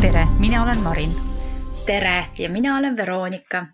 [0.00, 1.10] tere, mina olen Marin.
[1.86, 3.66] tere ja mina olen Veronika.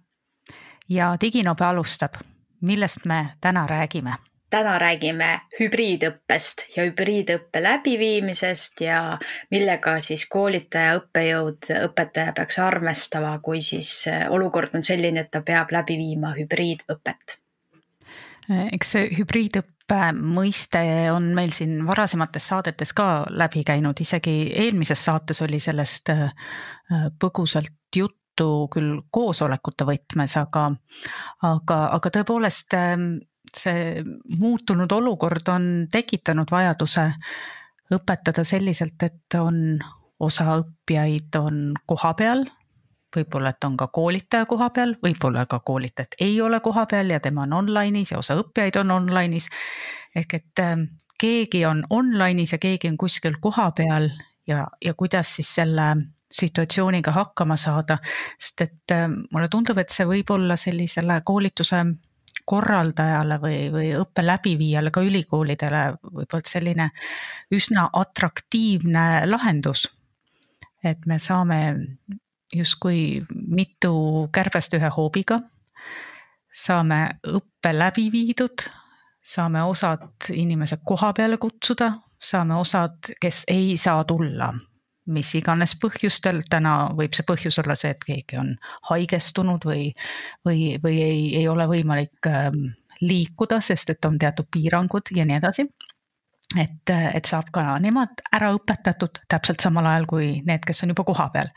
[0.89, 2.15] ja Diginobe alustab.
[2.61, 4.15] millest me täna räägime?
[4.51, 9.19] täna räägime hübriidõppest ja hübriidõppe läbiviimisest ja
[9.51, 15.43] millega siis koolitaja, õppejõud, õpetaja peaks arvestama, kui siis äh, olukord on selline, et ta
[15.43, 17.39] peab läbi viima hübriidõpet.
[18.73, 19.78] eks see hübriidõppe
[20.13, 20.81] mõiste
[21.13, 26.29] on meil siin varasemates saadetes ka läbi käinud, isegi eelmises saates oli sellest äh,
[27.21, 30.69] põgusalt juttu küll koosolekute võtmes, aga,
[31.43, 33.09] aga, aga tõepoolest ähm,
[33.57, 34.05] see
[34.39, 37.09] muutunud olukord on tekitanud vajaduse
[37.95, 39.79] õpetada selliselt, et on
[40.21, 42.45] osa õppijaid on kohapeal,
[43.17, 47.53] võib-olla, et on ka koolitaja kohapeal, võib-olla ka koolitajat ei ole kohapeal ja tema on
[47.63, 49.49] online'is ja osa õppijaid on online'is.
[50.17, 50.85] ehk et ähm,
[51.19, 54.11] keegi on online'is ja keegi on kuskil kohapeal
[54.47, 55.95] ja, ja kuidas siis selle
[56.31, 57.99] situatsiooniga hakkama saada,
[58.39, 61.85] sest et ähm, mulle tundub, et see võib olla sellisele koolituse
[62.49, 66.91] korraldajale või, või õppe läbiviijale, ka ülikoolidele võib-olla selline
[67.55, 69.89] üsna atraktiivne lahendus.
[70.85, 71.59] et me saame
[72.55, 75.39] justkui mitu kärbest ühe hoobiga,
[76.55, 78.65] saame õppe läbi viidud,
[79.23, 84.53] saame osad inimesed koha peale kutsuda, saame osad, kes ei saa tulla.
[85.09, 88.51] Mis iganes põhjustel, täna võib see põhjus olla see, et keegi on
[88.91, 89.87] haigestunud või,
[90.45, 95.39] või, või ei, ei ole võimalik ähm, liikuda, sest et on teatud piirangud ja nii
[95.39, 95.65] edasi.
[96.61, 101.05] et, et saab ka nemad ära õpetatud täpselt samal ajal kui need, kes on juba
[101.09, 101.49] kohapeal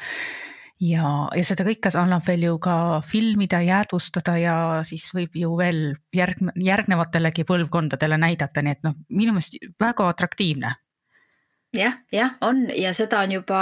[0.81, 2.75] ja, ja seda kõike annab veel ju ka
[3.07, 4.55] filmida, jäädvustada ja
[4.87, 5.81] siis võib ju veel
[6.15, 10.75] järg-, järgnevatele põlvkondadele näidata, nii et noh, minu meelest väga atraktiivne.
[11.71, 13.59] Jah, jah, on ja seda on juba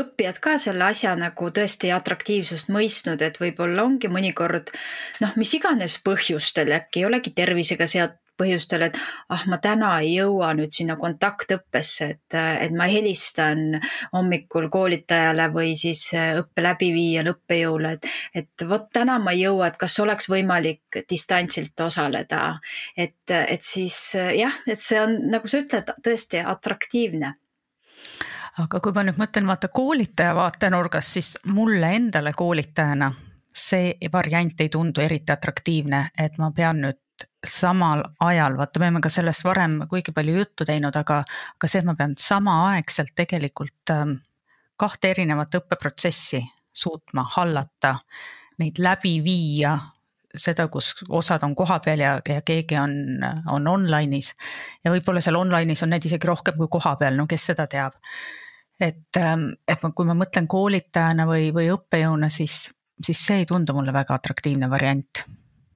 [0.00, 4.72] õppijad ka selle asja nagu tõesti atraktiivsust mõistnud, et võib-olla ongi mõnikord
[5.20, 8.98] noh, mis iganes põhjustel, äkki ei olegi tervisega seotud põhjustel, et
[9.32, 13.78] ah, ma täna ei jõua nüüd sinna kontaktõppesse, et, et ma helistan
[14.12, 18.10] hommikul koolitajale või siis õppe läbiviijale, õppejõule, et,
[18.42, 22.58] et vot täna ma ei jõua, et kas oleks võimalik distantsilt osaleda.
[22.96, 27.34] et, et siis jah, et see on, nagu sa ütled, tõesti atraktiivne
[28.62, 33.10] aga kui ma nüüd mõtlen vaata koolitaja vaatenurgast, siis mulle endale koolitajana
[33.54, 36.98] see variant ei tundu eriti atraktiivne, et ma pean nüüd
[37.46, 41.20] samal ajal, vaata, me oleme ka sellest varem kuigi palju juttu teinud, aga,
[41.56, 44.16] aga see, et ma pean samaaegselt tegelikult ähm,
[44.80, 46.42] kahte erinevat õppeprotsessi
[46.74, 47.94] suutma hallata,
[48.58, 49.76] neid läbi viia,
[50.34, 52.96] seda, kus osad on kohapeal ja, ja keegi on,
[53.54, 54.32] on online'is.
[54.84, 58.00] ja võib-olla seal online'is on neid isegi rohkem kui kohapeal, no kes seda teab.
[58.80, 62.66] et, ähm, et ma, kui ma mõtlen koolitajana või, või õppejõuna, siis,
[63.02, 65.24] siis see ei tundu mulle väga atraktiivne variant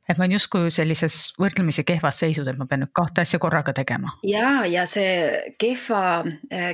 [0.09, 3.75] et ma olen justkui sellises võrdlemisi kehvas seisus, et ma pean nüüd kahte asja korraga
[3.77, 4.15] tegema.
[4.27, 6.25] ja, ja see kehva,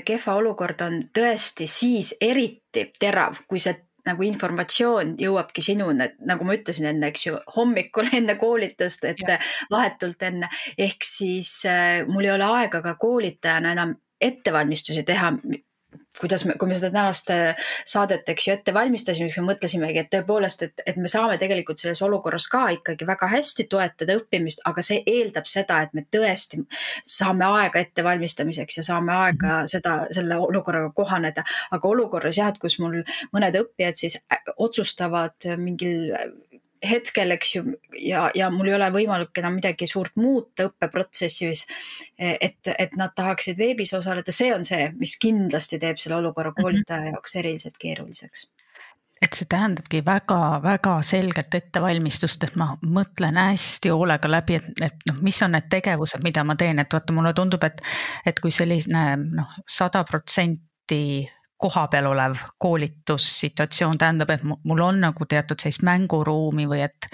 [0.04, 3.74] kehva olukord on tõesti siis eriti terav, kui see
[4.04, 9.20] nagu informatsioon jõuabki sinuni, et nagu ma ütlesin enne, eks ju, hommikul enne koolitust, et
[9.24, 9.38] ja.
[9.72, 15.32] vahetult enne, ehk siis äh, mul ei ole aega ka koolitajana enam ettevalmistusi teha,
[16.20, 20.02] kuidas me, kui me seda tänast äh, saadet, eks ju, ette valmistasime, siis me mõtlesimegi,
[20.04, 24.62] et tõepoolest, et, et me saame tegelikult selles olukorras ka ikkagi väga hästi toetada õppimist,
[24.70, 26.62] aga see eeldab seda, et me tõesti
[27.16, 29.72] saame aega ettevalmistamiseks ja saame aega mhm.
[29.74, 31.44] seda, selle olukorraga kohaneda.
[31.74, 33.02] aga olukorras jah, et kus mul
[33.34, 36.12] mõned õppijad siis äh, otsustavad mingil
[36.90, 37.64] hetkel, eks ju,
[38.00, 41.66] ja, ja mul ei ole võimalik enam midagi suurt muuta õppeprotsessis.
[42.18, 46.62] et, et nad tahaksid veebis osaleda, see on see, mis kindlasti teeb selle olukorra mhm.
[46.62, 48.48] koolitaja jaoks eriliselt keeruliseks
[49.24, 55.20] et see tähendabki väga-väga selget ettevalmistust, et ma mõtlen hästi hoolega läbi, et, et noh,
[55.24, 57.80] mis on need tegevused, mida ma teen, et vaata, mulle tundub, et,
[58.26, 61.24] et kui selline noh, sada protsenti
[61.58, 67.12] kohapeal olev koolitussituatsioon tähendab, et mul on nagu teatud sellist mänguruumi või et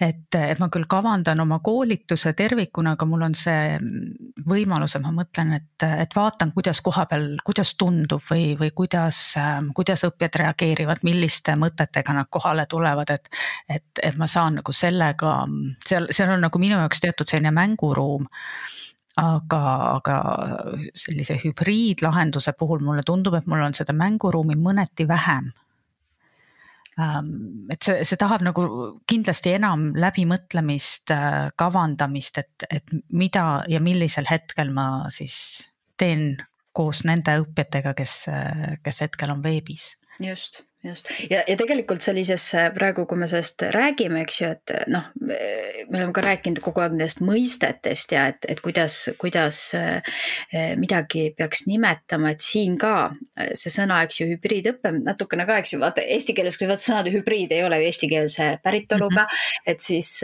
[0.00, 3.78] et, et ma küll kavandan oma koolituse tervikuna, aga mul on see
[4.48, 9.22] võimalus, et ma mõtlen, et, et vaatan, kuidas kohapeal, kuidas tundub või, või kuidas,
[9.76, 13.30] kuidas õppijad reageerivad, milliste mõtetega nad kohale tulevad, et.
[13.68, 15.34] et, et ma saan nagu sellega,
[15.86, 18.26] seal, seal on nagu minu jaoks teatud selline mänguruum
[19.18, 19.62] aga,
[19.98, 20.18] aga
[20.96, 25.52] sellise hübriidlahenduse puhul mulle tundub, et mul on seda mänguruumi mõneti vähem.
[26.98, 28.62] ähm, et see, see tahab nagu
[29.06, 35.68] kindlasti enam läbimõtlemist, äh, kavandamist, et, et mida ja millisel hetkel ma siis
[35.98, 36.36] teen
[36.72, 38.14] koos nende õppijatega, kes,
[38.82, 39.96] kes hetkel on veebis.
[40.22, 42.44] just just ja, ja tegelikult sellises
[42.74, 45.38] praegu, kui me sellest räägime, eks ju, et noh, me
[45.88, 50.18] oleme ka rääkinud kogu aeg nendest mõistetest ja et, et kuidas, kuidas eh,
[50.78, 53.10] midagi peaks nimetama, et siin ka
[53.58, 57.10] see sõna, eks ju, hübriidõpe natukene ka, eks ju, vaata eesti keeles, kui vaata sõnad
[57.12, 59.72] hübriid ei ole ju eestikeelse päritoluga mm, -hmm.
[59.74, 60.14] et siis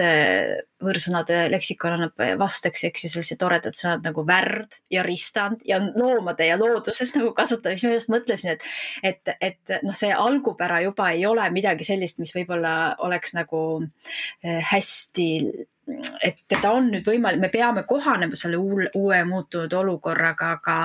[0.85, 6.49] võõrsõnade leksikon annab vastaks, eks ju, sellised toredad sõnad nagu värd ja ristand ja loomade
[6.49, 8.67] ja looduses nagu kasutada, siis ma just mõtlesin, et,
[9.03, 14.61] et, et noh, see algupära juba ei ole midagi sellist, mis võib-olla oleks nagu eh,
[14.73, 15.29] hästi
[16.25, 20.77] et teda on nüüd võimalik, me peame kohanema selle uue, uue muutunud olukorraga, aga,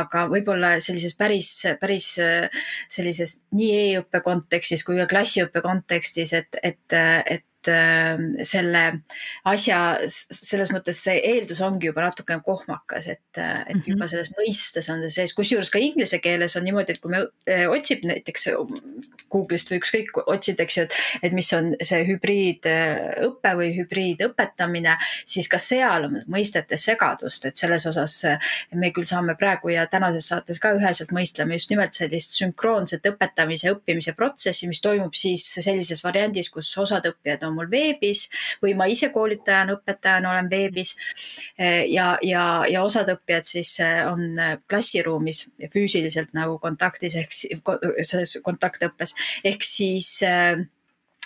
[0.00, 1.50] aga võib-olla sellises päris,
[1.80, 8.82] päris sellises nii e-õppe kontekstis kui ka klassiõppe kontekstis, et, et, et Ähm, selle
[9.48, 14.10] asja, selles mõttes see eeldus ongi juba natukene kohmakas, et, äh, et juba mhm.
[14.12, 17.66] selles mõistes on see sees, kusjuures ka inglise keeles on niimoodi, et kui me äh,
[17.70, 18.50] otsib näiteks
[19.32, 20.96] Google'ist või ükskõik otsid, eks ju, et,
[21.28, 24.96] et mis on see hübriidõpe või hübriidõpetamine,
[25.26, 29.86] siis ka seal on mõistete segadust, et selles osas äh, me küll saame praegu ja
[29.90, 35.44] tänases saates ka üheselt mõistleme just nimelt sellist sünkroonset õpetamise, õppimise protsessi, mis toimub siis
[35.58, 38.26] sellises variandis, kus osad õppijad on mul veebis
[38.62, 40.94] või ma ise koolitajana, õpetajana olen veebis.
[41.58, 44.38] ja, ja, ja osad õppijad siis on
[44.68, 50.56] klassiruumis füüsiliselt nagu kontaktis ehk selles kontaktõppes ehk siis äh,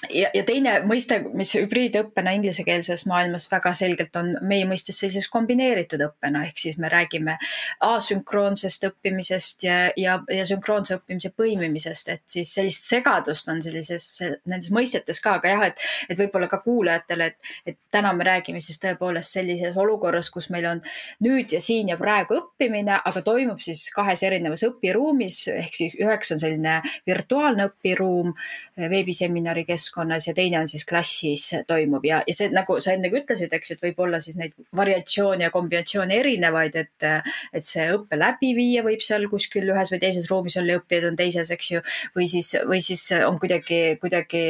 [0.09, 6.01] ja, ja teine mõiste, mis hübriidõppena inglisekeelses maailmas väga selgelt on meie mõistes sellises kombineeritud
[6.07, 7.37] õppena, ehk siis me räägime
[7.85, 14.09] asünkroonsest õppimisest ja, ja, ja sünkroonse õppimise põimimisest, et siis sellist segadust on sellises,
[14.49, 18.63] nendes mõistetes ka, aga jah, et, et võib-olla ka kuulajatele, et, et täna me räägime
[18.65, 20.83] siis tõepoolest sellises olukorras, kus meil on
[21.25, 26.35] nüüd ja siin ja praegu õppimine, aga toimub siis kahes erinevas õpiruumis, ehk siis üheks
[26.35, 28.33] on selline virtuaalne õpiruum,
[28.81, 33.11] veebiseminari keskkond, keskkonnas ja teine on siis klassis toimuv ja, ja see nagu sa enne
[33.11, 37.07] ka ütlesid, eks ju, et võib olla siis neid variatsioone ja kombinatsioone erinevaid, et,
[37.53, 41.19] et see õppe läbiviija võib seal kuskil ühes või teises ruumis olla ja õppijad on
[41.19, 41.83] teises, eks ju.
[42.17, 44.45] või siis, või siis on kuidagi, kuidagi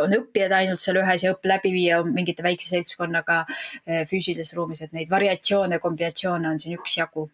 [0.00, 4.82] on õppijad ainult seal ühes ja õppe läbiviija on mingite väikse seltskonnaga eh, füüsilises ruumis,
[4.82, 7.28] et neid variatsioone, kombinatsioone on siin üksjagu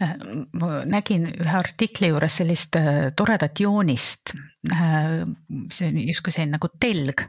[0.00, 4.34] ma nägin ühe artikli juures sellist äh, toredat joonist.
[4.72, 5.22] Äh,
[5.72, 7.26] see on justkui selline nagu telg.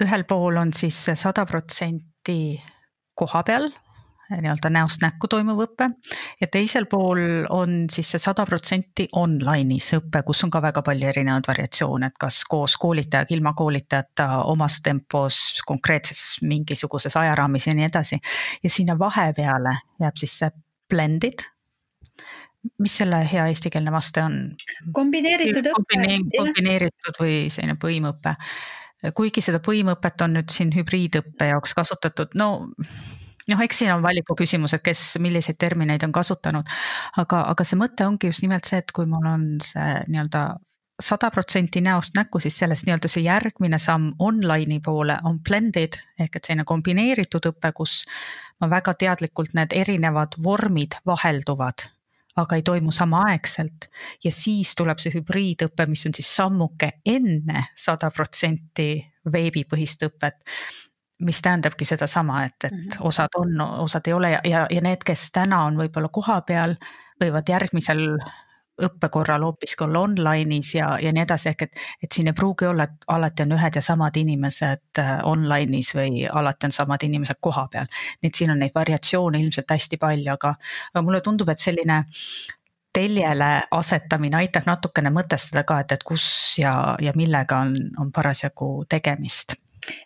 [0.00, 2.56] ühel pool on siis sada protsenti
[3.14, 3.68] koha peal
[4.30, 5.86] nii-öelda näost näkku toimuv õpe
[6.40, 7.20] ja teisel pool
[7.50, 12.18] on siis see sada protsenti online'is õpe, kus on ka väga palju erinevaid variatsioone, et
[12.20, 18.20] kas koos koolitajaga, ilma koolitajata, omas tempos, konkreetses mingisuguses ajaraamis ja nii edasi.
[18.62, 20.50] ja sinna vahepeale jääb siis see
[20.90, 21.46] blended
[22.78, 24.36] mis selle hea eestikeelne vaste on?
[24.96, 26.00] kombineeritud õpe.
[26.36, 28.34] kombineeritud või selline põimõpe.
[29.16, 32.50] kuigi seda põimõpet on nüüd siin hübriidõppe jaoks kasutatud, no
[33.48, 36.68] noh, eks siin on valiku küsimus, et kes milliseid termineid on kasutanud,
[37.22, 40.44] aga, aga see mõte ongi just nimelt see, et kui mul on see nii-öelda
[41.00, 46.36] sada protsenti näost näkku, siis sellest nii-öelda see järgmine samm online'i poole on blended ehk
[46.36, 48.02] et selline kombineeritud õpe, kus
[48.60, 51.88] ma väga teadlikult need erinevad vormid vahelduvad
[52.40, 53.88] aga ei toimu samaaegselt.
[54.24, 58.92] ja siis tuleb see hübriidõpe, mis on siis sammuke enne sada protsenti
[59.32, 60.46] veebipõhist õpet
[61.20, 63.02] mis tähendabki sedasama, et, et mhm.
[63.04, 66.76] osad on, osad ei ole ja, ja, ja need, kes täna on võib-olla kohapeal,
[67.20, 68.06] võivad järgmisel
[68.86, 72.86] õppekorral hoopiski olla online'is ja, ja nii edasi, ehk et, et siin ei pruugi olla,
[72.88, 77.90] et alati on ühed ja samad inimesed äh, online'is või alati on samad inimesed kohapeal.
[78.22, 80.54] nii et siin on neid variatsioone ilmselt hästi palju, aga,
[80.94, 82.04] aga mulle tundub, et selline
[82.92, 86.24] teljele asetamine aitab natukene mõtestada ka, et, et kus
[86.58, 89.54] ja, ja millega on, on parasjagu tegemist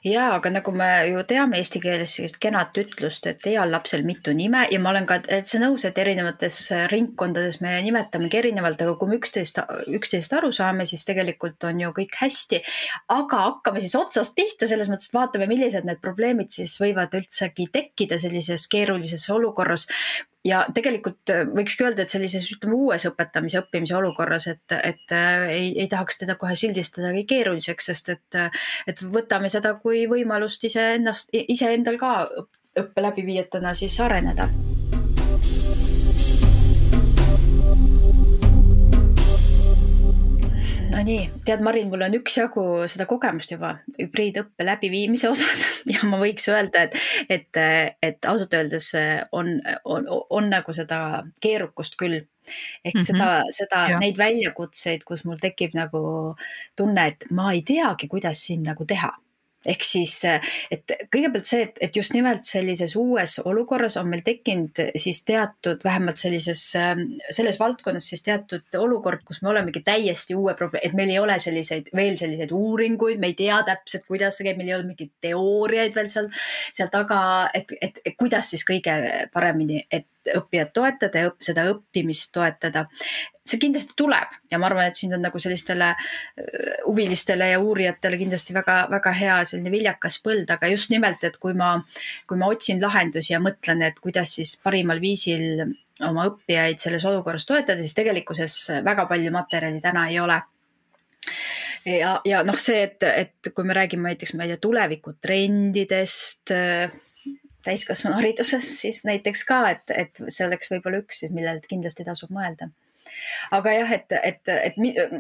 [0.05, 4.35] jaa, aga nagu me ju teame eesti keeles sellist kenat ütlust, et heal lapsel mitu
[4.37, 6.59] nime ja ma olen ka täitsa nõus, et erinevates
[6.93, 9.61] ringkondades me nimetamegi erinevalt, aga kui me üksteist,
[9.99, 12.63] üksteisest aru saame, siis tegelikult on ju kõik hästi.
[13.15, 17.69] aga hakkame siis otsast pihta, selles mõttes, et vaatame, millised need probleemid siis võivad üldsegi
[17.73, 19.89] tekkida sellises keerulises olukorras,
[20.45, 25.47] ja tegelikult äh, võikski öelda, et sellises ütleme uues õpetamise, õppimise olukorras, et, et äh,
[25.55, 30.69] ei, ei tahaks teda kohe sildistadagi keeruliseks, sest et, äh, et võtame seda kui võimalust
[30.69, 32.15] iseennast, iseendal ka
[32.75, 34.49] õppe läbiviijatena siis areneda
[41.05, 45.59] Nonii, tead, Marin, mul on üksjagu seda kogemust juba hübriidõppe läbiviimise osas
[45.93, 46.95] ja ma võiks öelda, et,
[47.29, 47.59] et,
[48.09, 48.87] et ausalt öeldes
[49.37, 49.51] on,
[49.85, 51.01] on, on nagu seda
[51.45, 52.23] keerukust küll.
[52.23, 53.05] ehk mm -hmm.
[53.05, 56.01] seda, seda, neid väljakutseid, kus mul tekib nagu
[56.77, 59.13] tunne, et ma ei teagi, kuidas siin nagu teha
[59.71, 60.15] ehk siis,
[60.73, 65.83] et kõigepealt see, et, et just nimelt sellises uues olukorras on meil tekkinud siis teatud,
[65.85, 66.63] vähemalt sellises,
[67.31, 71.39] selles valdkonnas siis teatud olukord, kus me olemegi täiesti uue probleemi, et meil ei ole
[71.43, 75.13] selliseid, veel selliseid uuringuid, me ei tea täpselt, kuidas see käib, meil ei ole mingeid
[75.25, 76.31] teooriaid veel seal,
[76.73, 77.21] seal taga,
[77.55, 78.99] et, et, et kuidas siis kõige
[79.35, 82.87] paremini, et õppijat toetada ja õpp, seda õppimist toetada.
[83.45, 88.19] See kindlasti tuleb ja ma arvan, et siin on nagu sellistele äh, huvilistele ja uurijatele
[88.21, 91.75] kindlasti väga-väga hea selline viljakas põld, aga just nimelt, et kui ma,
[92.29, 95.67] kui ma otsin lahendusi ja mõtlen, et kuidas siis parimal viisil
[96.09, 100.41] oma õppijaid selles olukorras toetada, siis tegelikkuses väga palju materjali täna ei ole.
[101.85, 106.53] Ja, ja noh, see, et, et kui me räägime näiteks, ma ei tea, tulevikutrendidest
[107.65, 112.71] täiskasvanuhariduses, siis näiteks ka, et, et see oleks võib-olla üks, millele kindlasti tasub mõelda
[113.55, 114.77] aga jah, et, et, et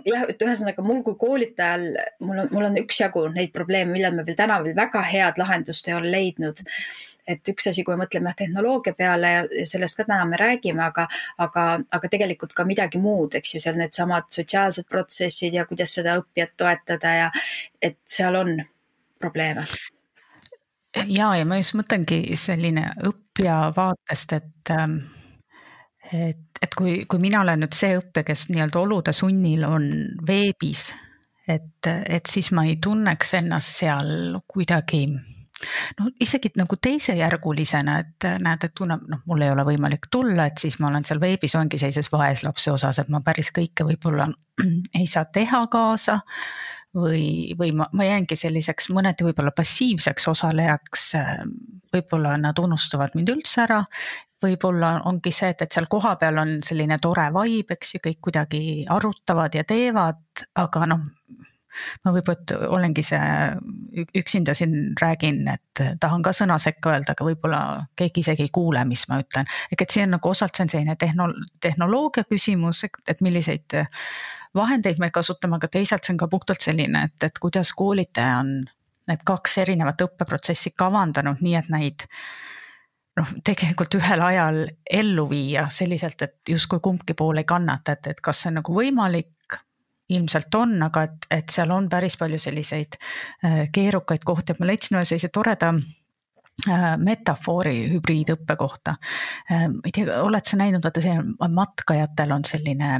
[0.08, 1.84] jah, et ühesõnaga mul kui koolitajal,
[2.24, 5.88] mul on, mul on üksjagu neid probleeme, millal me veel täna veel väga head lahendust
[5.88, 6.64] ei ole leidnud
[7.28, 11.06] et üks asi, kui me mõtleme tehnoloogia peale ja sellest ka täna me räägime, aga,
[11.40, 16.18] aga, aga tegelikult ka midagi muud, eks ju, seal needsamad sotsiaalsed protsessid ja kuidas seda
[16.20, 17.30] õppijat toetada ja
[17.82, 18.58] et seal on
[19.20, 19.64] probleeme.
[20.94, 24.98] Ja, ja ma just mõtlengi selline õppija vaatest, et ähm,
[26.12, 29.88] et, et kui, kui mina olen nüüd see õppija, kes nii-öelda olude sunnil on
[30.26, 30.90] veebis,
[31.48, 35.06] et, et siis ma ei tunneks ennast seal kuidagi
[35.98, 40.60] noh, isegi nagu teisejärgulisena, et näed, et tunneb, noh, mul ei ole võimalik tulla, et
[40.60, 44.28] siis ma olen seal veebis, ongi sellises vaeslapse osas, et ma päris kõike võib-olla
[45.00, 46.20] ei saa teha kaasa.
[46.94, 51.08] Või, või ma, ma jäängi selliseks mõneti võib-olla passiivseks osalejaks.
[51.94, 53.84] võib-olla nad unustavad mind üldse ära
[54.44, 58.62] võib-olla ongi see, et, et seal kohapeal on selline tore vibe, eks ju, kõik kuidagi
[58.92, 61.04] arutavad ja teevad, aga noh
[62.04, 67.60] ma võib-olla olengi see üksinda siin räägin, et tahan ka sõna sekka öelda, aga võib-olla
[67.98, 69.48] keegi isegi ei kuule, mis ma ütlen.
[69.72, 71.32] ehk et see on nagu osalt see on selline tehno-,
[71.64, 73.78] tehnoloogia küsimus, et milliseid
[74.54, 78.56] vahendeid me kasutame, aga teisalt see on ka puhtalt selline, et, et kuidas koolitaja on
[79.11, 82.06] need kaks erinevat õppeprotsessi kavandanud, nii et neid
[83.18, 88.23] noh, tegelikult ühel ajal ellu viia selliselt, et justkui kumbki pool ei kannata, et, et
[88.25, 89.30] kas see on nagu võimalik.
[90.14, 94.66] ilmselt on, aga et, et seal on päris palju selliseid äh, keerukaid kohti, et ma
[94.68, 95.70] leidsin ühe sellise toreda
[96.99, 98.96] metafoori hübriidõppe kohta.
[99.50, 101.16] Äh, ma ei tea, oled sa näinud, vaata see
[101.50, 102.92] matkajatel on selline,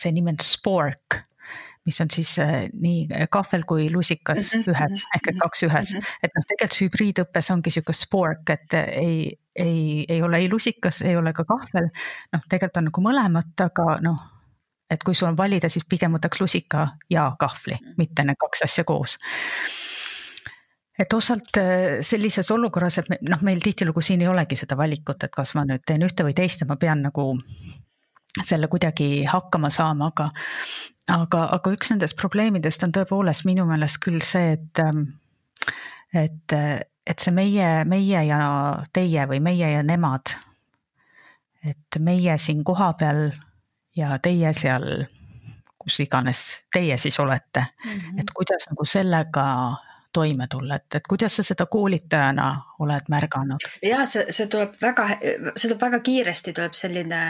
[0.00, 1.22] see nimi on spork
[1.84, 4.70] mis on siis äh, nii kahvel kui lusikas mm -hmm.
[4.72, 6.18] ühes mhm, ehk et kaks ühes mm, -hmm.
[6.22, 11.02] et noh, tegelikult see hübriidõppes ongi sihuke spork, et ei, ei, ei ole ei lusikas,
[11.02, 11.90] ei ole ka kahvel.
[12.32, 14.24] noh, tegelikult on nagu mõlemat, aga noh,
[14.90, 17.94] et kui sul on valida, siis pigem võtaks lusika ja kahvli, mhm.
[17.98, 19.18] mitte need kaks asja koos
[20.98, 25.26] et osalt äh, sellises olukorras, et me, noh, meil tihtilugu siin ei olegi seda valikut,
[25.26, 27.32] et kas ma nüüd teen ühte või teist ja ma pean nagu
[28.44, 30.28] selle kuidagi hakkama saama, aga
[31.12, 35.04] aga, aga üks nendest probleemidest on tõepoolest minu meelest küll see, et, ähm,
[36.14, 38.40] et, et see meie, meie ja
[38.94, 40.36] teie või meie ja nemad.
[41.64, 43.30] et meie siin kohapeal
[43.96, 45.06] ja teie seal,
[45.80, 46.40] kus iganes
[46.72, 48.20] teie siis olete mm, -hmm.
[48.20, 49.44] et kuidas nagu sellega
[50.14, 52.48] toime tulla, et, et kuidas sa seda koolitajana
[52.84, 53.68] oled märganud?
[53.82, 55.08] ja see, see tuleb väga,
[55.54, 57.22] see tuleb väga kiiresti, tuleb selline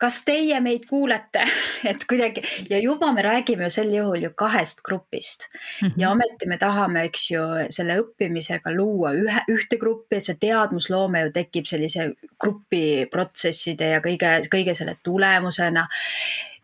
[0.00, 1.44] kas teie meid kuulete,
[1.90, 5.94] et kuidagi ja juba me räägime ju sel juhul ju kahest grupist mm -hmm.
[6.02, 11.32] ja ometi me tahame, eks ju, selle õppimisega luua ühe, ühte gruppi, see teadmusloome ju
[11.32, 15.86] tekib sellise grupi protsesside ja kõige, kõige selle tulemusena.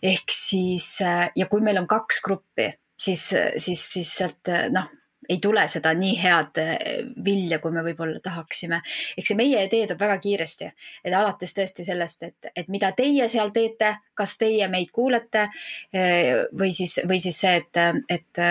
[0.03, 1.01] ehk siis
[1.37, 4.89] ja kui meil on kaks gruppi, siis, siis, siis sealt noh
[5.31, 6.77] ei tule seda nii head eh,
[7.25, 8.81] vilja, kui me võib-olla tahaksime.
[9.17, 10.71] ehk see meie idee tuleb väga kiiresti,
[11.05, 15.47] et alates tõesti sellest, et, et mida teie seal teete, kas teie meid kuulete
[15.95, 18.43] eh, või siis, või siis see, et, et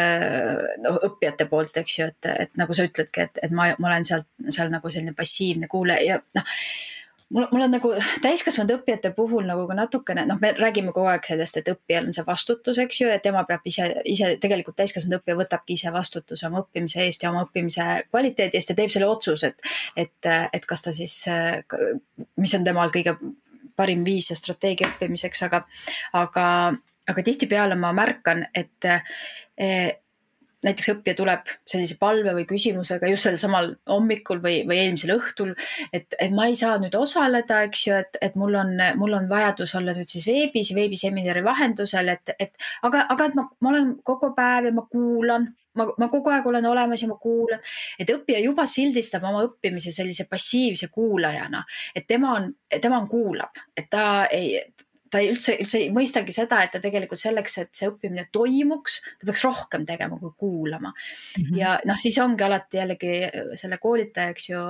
[0.84, 4.08] noh, õppijate poolt, eks ju, et, et nagu sa ütledki, et, et ma, ma olen
[4.08, 6.58] seal, seal nagu selline passiivne kuulaja ja noh
[7.30, 7.92] mul, mul on nagu
[8.24, 12.16] täiskasvanud õppijate puhul nagu ka natukene, noh, me räägime kogu aeg sellest, et õppijal on
[12.16, 16.48] see vastutus, eks ju, et tema peab ise, ise tegelikult täiskasvanud õppija võtabki ise vastutuse
[16.50, 19.72] oma õppimise eest ja oma õppimise kvaliteedi eest ja teeb selle otsuse, et,
[20.06, 21.22] et, et kas ta siis,
[22.40, 23.16] mis on temal kõige
[23.80, 25.64] parim viis ja strateegia õppimiseks, aga,
[26.20, 26.46] aga
[27.10, 28.86] aga tihtipeale ma märkan, et
[30.66, 35.54] näiteks õppija tuleb sellise palve või küsimusega just sel samal hommikul või, või eelmisel õhtul,
[35.94, 39.30] et, et ma ei saa nüüd osaleda, eks ju, et, et mul on, mul on
[39.30, 43.96] vajadus olla nüüd siis veebis, veebiseminari vahendusel, et, et aga, aga et ma, ma olen
[44.04, 45.48] kogu päev ja ma kuulan,
[45.80, 47.64] ma, ma kogu aeg olen olemas ja ma kuulan,
[48.00, 51.64] et õppija juba sildistab oma õppimise sellise passiivse kuulajana,
[51.96, 54.60] et tema on, tema on kuulab, et ta ei,
[55.12, 59.00] ta ei üldse, üldse ei mõistagi seda, et ta tegelikult selleks, et see õppimine toimuks,
[59.20, 61.44] ta peaks rohkem tegema kui kuulama mm.
[61.44, 61.58] -hmm.
[61.58, 63.14] ja noh, siis ongi alati jällegi
[63.60, 64.64] selle koolitaja, eks ju,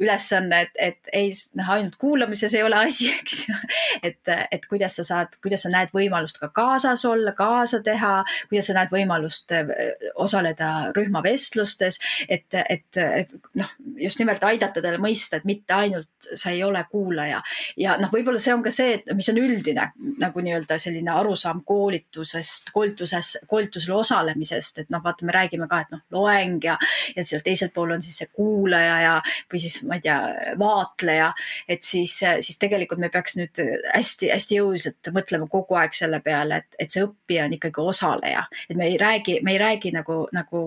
[0.00, 3.58] ülesanne, et, et ei noh, ainult kuulamises ei ole asi, eks ju.
[4.02, 8.14] et, et kuidas sa saad, kuidas sa näed võimalust ka kaasas olla, kaasa teha,
[8.48, 9.74] kuidas sa näed võimalust äh,
[10.14, 16.50] osaleda rühmavestlustes, et, et, et noh, just nimelt aidata talle mõista, et mitte ainult sa
[16.50, 17.42] ei ole kuulaja
[17.76, 21.10] ja noh, võib-olla see on ka see, et mis on üldine selline nagu nii-öelda selline
[21.10, 26.76] arusaam koolitusest, koolituses, koolitusel osalemisest, et noh, vaata, me räägime ka, et noh, loeng ja,
[27.16, 29.14] ja seal teisel pool on siis see kuulaja ja,
[29.52, 30.18] või siis ma ei tea,
[30.58, 31.32] vaatleja.
[31.68, 33.62] et siis, siis tegelikult me peaks nüüd
[33.94, 38.76] hästi-hästi jõuliselt mõtlema kogu aeg selle peale, et, et see õppija on ikkagi osaleja, et
[38.76, 40.64] me ei räägi, me ei räägi nagu, nagu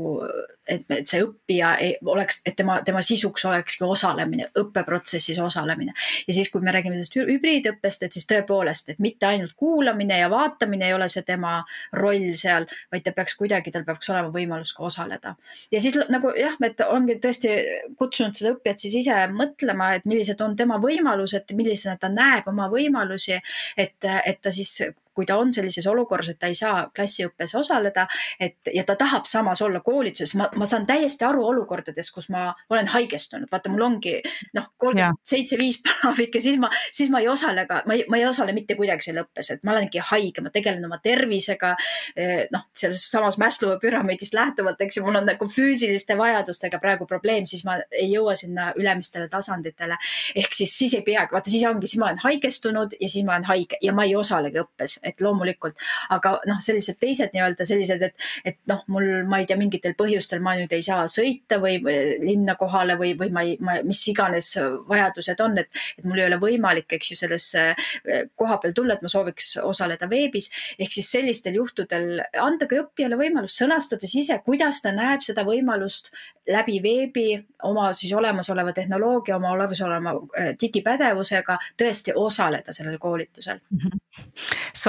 [0.67, 5.93] et, et see õppija ei oleks, et tema, tema sisuks olekski osalemine, õppeprotsessis osalemine.
[6.27, 10.29] ja siis, kui me räägime sellest hübriidõppest, et siis tõepoolest, et mitte ainult kuulamine ja
[10.31, 11.57] vaatamine ei ole see tema
[11.93, 15.35] roll seal, vaid ta peaks kuidagi, tal peaks olema võimalus ka osaleda.
[15.71, 17.55] ja siis nagu jah, et ongi tõesti
[17.99, 22.69] kutsunud seda õppijat siis ise mõtlema, et millised on tema võimalused, millisena ta näeb oma
[22.71, 23.39] võimalusi,
[23.77, 24.79] et, et ta siis
[25.15, 28.07] kui ta on sellises olukorras, et ta ei saa klassiõppes osaleda,
[28.39, 32.47] et ja ta tahab samas olla koolituses, ma, ma saan täiesti aru olukordades, kus ma
[32.69, 34.17] olen haigestunud, vaata, mul ongi
[34.57, 38.05] noh, kolmkümmend seitse, viis päevik ja siis ma, siis ma ei osale ka, ma ei,
[38.11, 41.73] ma ei osale mitte kuidagi seal õppes, et ma olengi haige, ma tegelen oma tervisega.
[42.15, 47.07] Eh, noh, selles samas Maslowi püramiidist lähtuvalt, eks ju, mul on nagu füüsiliste vajadustega praegu
[47.09, 49.97] probleem, siis ma ei jõua sinna ülemistele tasanditele.
[50.35, 53.35] ehk siis, siis ei peagi, vaata, siis ongi, siis ma olen haigestunud ja siis ma
[53.35, 55.79] olen haige ja ma ei osalegi õppes et loomulikult,
[56.15, 60.43] aga noh, sellised teised nii-öelda sellised, et, et noh, mul, ma ei tea, mingitel põhjustel
[60.43, 61.79] ma nüüd ei saa sõita või,
[62.23, 64.53] linna kohale või, või ma ei, ma, mis iganes
[64.89, 68.95] vajadused on, et, et mul ei ole võimalik, eks ju, sellesse eh, koha peal tulla,
[68.95, 70.51] et ma sooviks osaleda veebis.
[70.79, 76.11] ehk siis sellistel juhtudel anda ka õppijale võimalus sõnastades ise, kuidas ta näeb seda võimalust
[76.49, 77.27] läbi veebi
[77.63, 83.79] oma siis olemasoleva tehnoloogia, oma olemasoleva eh, digipädevusega tõesti osaleda sellel koolitusel mm.
[83.83, 84.25] -hmm.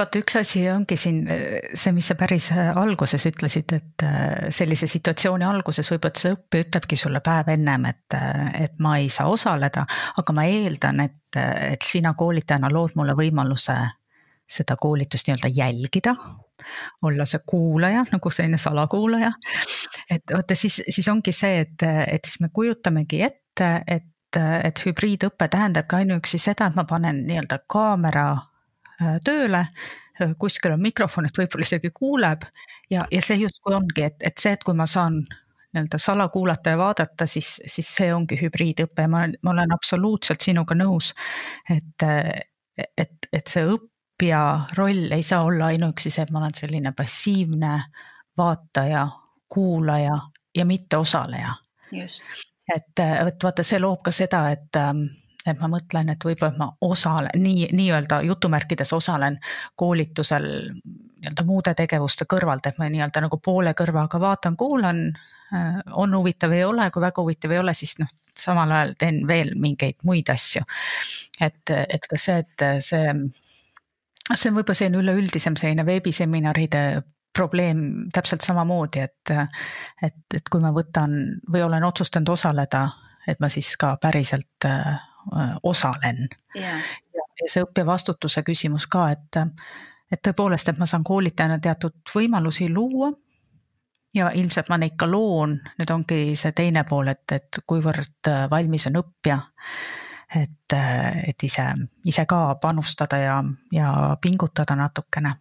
[0.07, 5.45] Vaata, üks asi ongi siin see, mis sa päris alguses ütlesid, et äh, sellise situatsiooni
[5.45, 9.85] alguses võib-olla see õppija ütlebki sulle päev ennem, et, äh, et ma ei saa osaleda,
[10.17, 11.39] aga ma eeldan, et,
[11.73, 13.75] et sina koolitajana lood mulle võimaluse
[14.47, 16.13] seda koolitust nii-öelda jälgida,
[17.03, 19.33] olla see kuulaja nagu selline salakuulaja.
[20.09, 25.49] et vaata, siis, siis ongi see, et, et siis me kujutamegi ette, et, et hübriidõpe
[25.51, 28.56] tähendabki ainuüksi seda, et ma panen nii-öelda kaamera Äh,
[29.25, 29.65] tööle,
[30.21, 32.47] äh, kuskil on mikrofon, et võib-olla isegi kuuleb
[32.89, 35.21] ja, ja see justkui ongi, et, et see, et kui ma saan
[35.77, 41.13] nii-öelda salakuulata ja vaadata, siis, siis see ongi hübriidõpe ma, ma olen absoluutselt sinuga nõus.
[41.69, 42.07] et,
[42.97, 44.41] et, et see õppija
[44.77, 47.75] roll ei saa olla ainuüksi see, et ma olen selline passiivne
[48.37, 49.07] vaataja,
[49.49, 50.15] kuulaja
[50.55, 51.53] ja mitte osaleja.
[52.75, 55.05] et, et vaata, see loob ka seda, et ähm,
[55.47, 59.37] et ma mõtlen, et võib-olla ma osalen, nii, nii-öelda jutumärkides osalen
[59.75, 60.47] koolitusel
[61.17, 65.01] nii-öelda muude tegevuste kõrvalt, et ma nii-öelda nagu poole kõrvaga vaatan, kuulan,
[65.53, 69.21] äh, on huvitav, ei ole, kui väga huvitav ei ole, siis noh, samal ajal teen
[69.27, 70.63] veel mingeid muid asju.
[71.41, 73.13] et, et ka see, et see,
[74.33, 76.83] see on võib-olla selline üleüldisem selline veebiseminaride
[77.37, 79.33] probleem täpselt samamoodi, et,
[80.01, 81.13] et, et kui ma võtan
[81.53, 82.87] või olen otsustanud osaleda,
[83.27, 84.97] et ma siis ka päriselt äh,
[85.63, 86.81] osalen yeah..
[87.13, 89.39] ja, ja see õppevastutuse küsimus ka, et,
[90.11, 93.11] et tõepoolest, et ma saan koolitajana teatud võimalusi luua.
[94.15, 98.87] ja ilmselt ma neid ka loon, nüüd ongi see teine pool, et, et kuivõrd valmis
[98.87, 99.41] on õppija.
[100.35, 100.73] et,
[101.27, 101.67] et ise,
[102.03, 105.33] ise ka panustada ja, ja pingutada natukene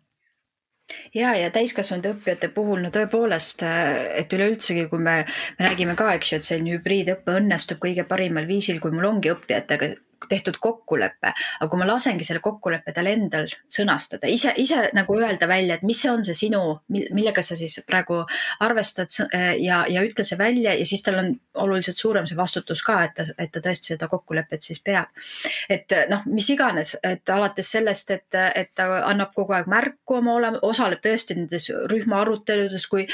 [1.14, 5.18] ja, ja täiskasvanud õppijate puhul no tõepoolest, et üleüldsegi, kui me,
[5.58, 9.32] me räägime ka, eks ju, et selline hübriidõpe õnnestub kõige parimal viisil, kui mul ongi
[9.34, 9.92] õppijatega
[10.28, 15.48] tehtud kokkulepe, aga kui ma lasengi selle kokkuleppe tal endal sõnastada, ise, ise nagu öelda
[15.48, 18.22] välja, et mis see on see sinu, millega sa siis praegu
[18.64, 19.12] arvestad
[19.60, 21.32] ja, ja ütle see välja ja siis tal on
[21.66, 25.12] oluliselt suurem see vastutus ka, et ta, et ta tõesti seda kokkulepet siis peab.
[25.70, 30.36] et noh, mis iganes, et alates sellest, et, et ta annab kogu aeg märku oma
[30.40, 33.06] olema, osaleb tõesti nendes rühma aruteludes, kui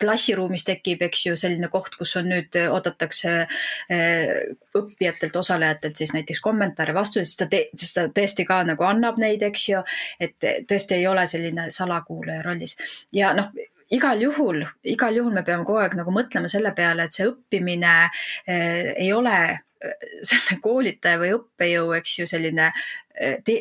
[0.00, 4.34] klassiruumis tekib, eks ju, selline koht, kus on nüüd, oodatakse eh,
[4.78, 9.18] õppijatelt, osalejatelt siis näiteks kommentaare, vastuseid, siis ta te-, siis ta tõesti ka nagu annab
[9.20, 9.82] neid, eks ju.
[10.20, 12.76] et tõesti ei ole selline salakuulaja rollis
[13.14, 13.52] ja noh,
[13.94, 17.94] igal juhul, igal juhul me peame kogu aeg nagu mõtlema selle peale, et see õppimine
[18.46, 19.56] eh, ei ole eh,
[20.30, 22.72] selle koolitaja või õppejõu, eks ju, selline
[23.18, 23.54] te,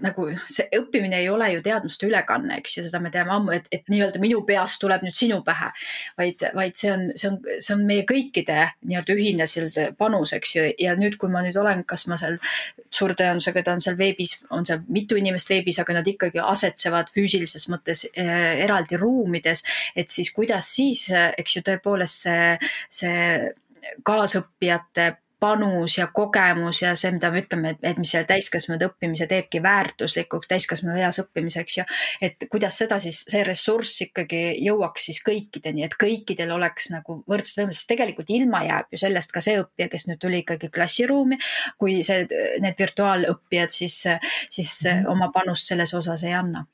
[0.00, 3.66] nagu see õppimine ei ole ju teadmuste ülekanne, eks ju, seda me teame ammu, et,
[3.74, 5.68] et nii-öelda minu peast tuleb nüüd sinu pähe.
[6.18, 10.54] vaid, vaid see on, see on, see on meie kõikide nii-öelda ühine selline panus, eks
[10.56, 12.38] ju, ja nüüd, kui ma nüüd olen, kas ma seal
[12.88, 17.12] suure tõenäosusega ta on seal veebis, on seal mitu inimest veebis, aga nad ikkagi asetsevad
[17.12, 19.64] füüsilises mõttes äh, eraldi ruumides,
[19.96, 22.50] et siis kuidas siis, eks ju, tõepoolest see,
[23.02, 23.22] see
[24.06, 29.26] kaasõppijate panus ja kogemus ja see, mida me ütleme, et, et mis selle täiskasvanud õppimise
[29.28, 31.84] teebki väärtuslikuks, täiskasvanud eas õppimiseks ja
[32.24, 37.60] et kuidas seda siis, see ressurss ikkagi jõuaks siis kõikideni, et kõikidel oleks nagu võrdsed
[37.60, 41.40] võimalused, sest tegelikult ilma jääb ju sellest ka see õppija, kes nüüd tuli ikkagi klassiruumi,
[41.76, 42.24] kui see,
[42.64, 44.00] need virtuaalõppijad siis,
[44.48, 45.04] siis -hmm.
[45.12, 46.64] oma panust selles osas ei anna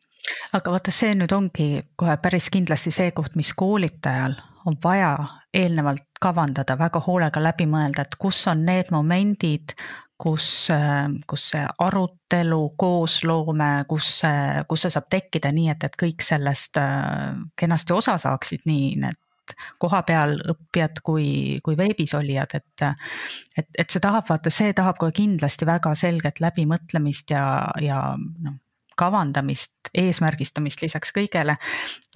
[0.52, 5.16] aga vaata, see nüüd ongi kohe päris kindlasti see koht, mis koolitajal on vaja
[5.54, 9.74] eelnevalt kavandada, väga hoolega läbi mõelda, et kus on need momendid,
[10.22, 10.46] kus,
[11.26, 16.78] kus see arutelu, koosloome, kus see, kus see saab tekkida nii, et, et kõik sellest
[17.58, 19.18] kenasti osa saaksid, nii need
[19.82, 22.84] kohapeal õppijad kui, kui veebis olijad, et.
[23.58, 27.44] et, et see tahab, vaata, see tahab kohe kindlasti väga selget läbimõtlemist ja,
[27.82, 28.61] ja noh
[28.98, 31.56] kavandamist, eesmärgistamist lisaks kõigele.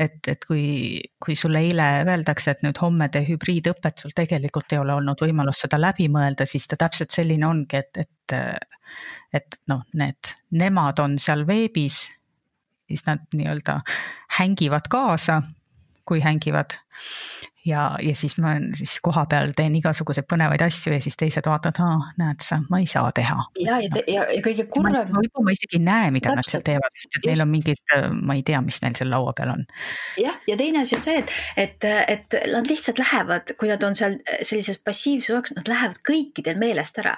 [0.00, 4.82] et, et kui, kui sulle eile öeldakse, et nüüd homme tee hübriidõpet, sul tegelikult ei
[4.82, 8.36] ole olnud võimalust seda läbi mõelda, siis ta täpselt selline ongi, et, et.
[9.34, 12.06] et noh, need, nemad on seal veebis,
[12.86, 13.80] siis nad nii-öelda
[14.38, 15.40] hängivad kaasa,
[16.06, 16.78] kui hängivad
[17.66, 22.12] ja, ja siis ma siis kohapeal teen igasuguseid põnevaid asju ja siis teised vaatavad, aa,
[22.20, 23.38] näed sa, ma ei saa teha.
[23.62, 25.10] ja, ja, ja, ja kõige kurvem.
[25.10, 26.42] võib-olla ma isegi ei näe, mida Täpselt.
[26.42, 27.82] nad seal teevad, sest et neil on mingid,
[28.22, 29.66] ma ei tea, mis neil seal laua peal on.
[30.22, 33.98] jah, ja teine asi on see, et, et, et nad lihtsalt lähevad, kui nad on
[33.98, 37.16] seal sellises passiivses osas, nad lähevad kõikidel meelest ära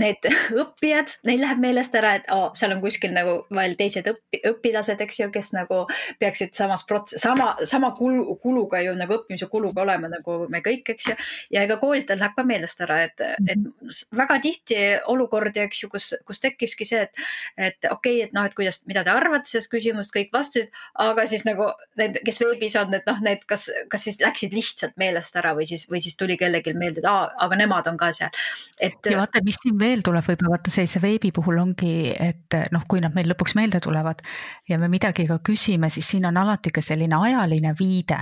[0.00, 0.26] need
[0.62, 4.98] õppijad, neil läheb meelest ära, et oh, seal on kuskil nagu veel teised õpi-, õpilased,
[5.04, 5.84] eks ju, kes nagu
[6.20, 10.90] peaksid samas prots-, sama, sama kulu, kuluga ju nagu õppimise kuluga olema nagu me kõik,
[10.94, 11.16] eks ju.
[11.54, 13.92] ja ega koolitajal läheb ka meelest ära, et, et mhm.
[14.18, 14.80] väga tihti
[15.12, 17.22] olukordi, eks ju, kus, kus tekkibki see, et,
[17.56, 20.74] et okei okay,, et noh, et kuidas, mida te arvate sellest küsimusest, kõik vastasid,
[21.06, 24.98] aga siis nagu need, kes veebis on, et noh, need, kas, kas siis läksid lihtsalt
[25.00, 28.10] meelest ära või siis, või siis tuli kellelgi meelde, et aa, aga nemad on ka
[28.16, 28.34] seal.
[28.82, 28.98] et.
[29.06, 33.02] ja vaata, mis siin veel tuleb, võib-olla vaata sellise veebi puhul ongi, et noh, kui
[33.04, 34.22] nad meil lõpuks meelde tulevad
[34.68, 38.20] ja me midagi ka küsime, siis siin on alati ka selline ajaline viide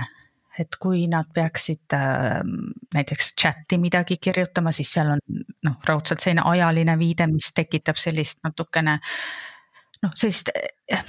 [0.58, 2.40] et kui nad peaksid äh,
[2.94, 5.22] näiteks chati midagi kirjutama, siis seal on
[5.62, 8.98] noh, raudselt selline ajaline viide, mis tekitab sellist natukene
[10.02, 11.04] noh, sellist äh,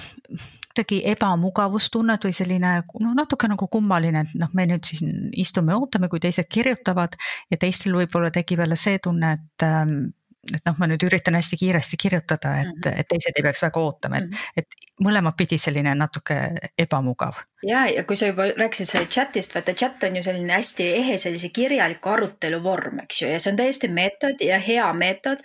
[0.70, 6.08] kuidagi ebamugavustunnet või selline noh, natuke nagu kummaline, et noh, me nüüd siin istume, ootame,
[6.12, 7.18] kui teised kirjutavad
[7.52, 10.12] ja teistel võib-olla tekib jälle see tunne, et ähm,
[10.48, 13.00] et noh, ma nüüd üritan hästi kiiresti kirjutada, et mm, -hmm.
[13.02, 14.52] et teised ei peaks väga ootama, et mm, -hmm.
[14.58, 16.38] et mõlemat pidi selline natuke
[16.78, 17.42] ebamugav.
[17.68, 21.50] ja, ja kui sa juba rääkisid chat'ist, vaata chat on ju selline hästi ehe sellise
[21.50, 25.44] kirjaliku arutelu vorm, eks ju, ja see on täiesti meetod ja hea meetod.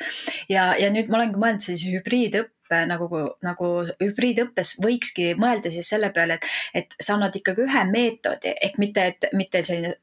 [0.48, 3.08] ja, ja nüüd ma olengi mõelnud sellise hübriidõppe õppe nagu,
[3.44, 3.70] nagu
[4.02, 6.48] hübriidõppes võikski mõelda siis selle peale, et,
[6.82, 9.94] et sa annad ikkagi ühe meetodi ehk mitte, et mitte selline,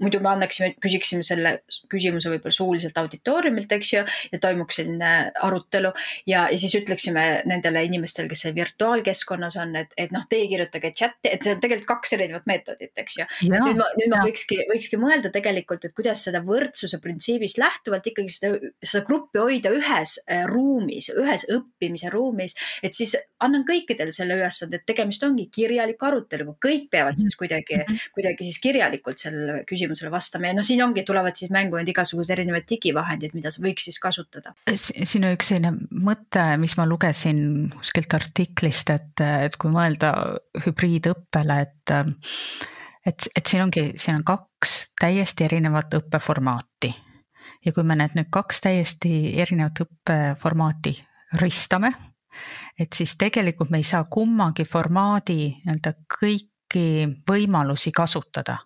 [0.00, 5.92] muidu me annaksime, küsiksime selle küsimuse võib-olla suuliselt auditooriumilt, eks ju, ja toimuks selline arutelu
[6.28, 10.92] ja, ja siis ütleksime nendele inimestele, kes seal virtuaalkeskkonnas on, et, et noh, teie kirjutage
[10.96, 13.28] chat'i, et see on tegelikult kaks erinevat meetodit, eks ju.
[13.50, 18.32] nüüd ma, nüüd ma võikski, võikski mõelda tegelikult, et kuidas seda võrdsuse printsiibist lähtuvalt ikkagi
[18.32, 24.36] seda, seda gruppi hoida ühes äh, ruumis, ühes õppimise ruumis, et siis annan kõikidele selle
[24.38, 28.14] ülesande, et tegemist ongi kirjaliku aruteluga, kõik peavad siis kuidagi mm, -hmm.
[28.16, 32.34] kuidagi siis kirjalikult sellele küsimusele vastama ja noh, siin ongi, tulevad siis mängu need igasugused
[32.36, 34.54] erinevad digivahendid, mida võiks siis kasutada.
[34.74, 40.14] siin on üks selline mõte, mis ma lugesin kuskilt artiklist, et, et kui mõelda
[40.66, 41.96] hübriidõppele, et
[43.06, 46.92] et, et siin ongi, siin on kaks täiesti erinevat õppeformaati
[47.64, 50.94] ja kui me need nüüd kaks täiesti erinevat õppeformaati
[51.38, 51.92] ristame,
[52.78, 56.84] et siis tegelikult me ei saa kummagi formaadi nii-öelda kõiki
[57.28, 58.58] võimalusi kasutada.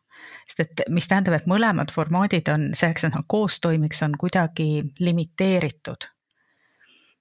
[0.49, 4.85] Sest et mis tähendab, et mõlemad formaadid on selleks, et nad koos toimiks, on kuidagi
[5.01, 6.11] limiteeritud.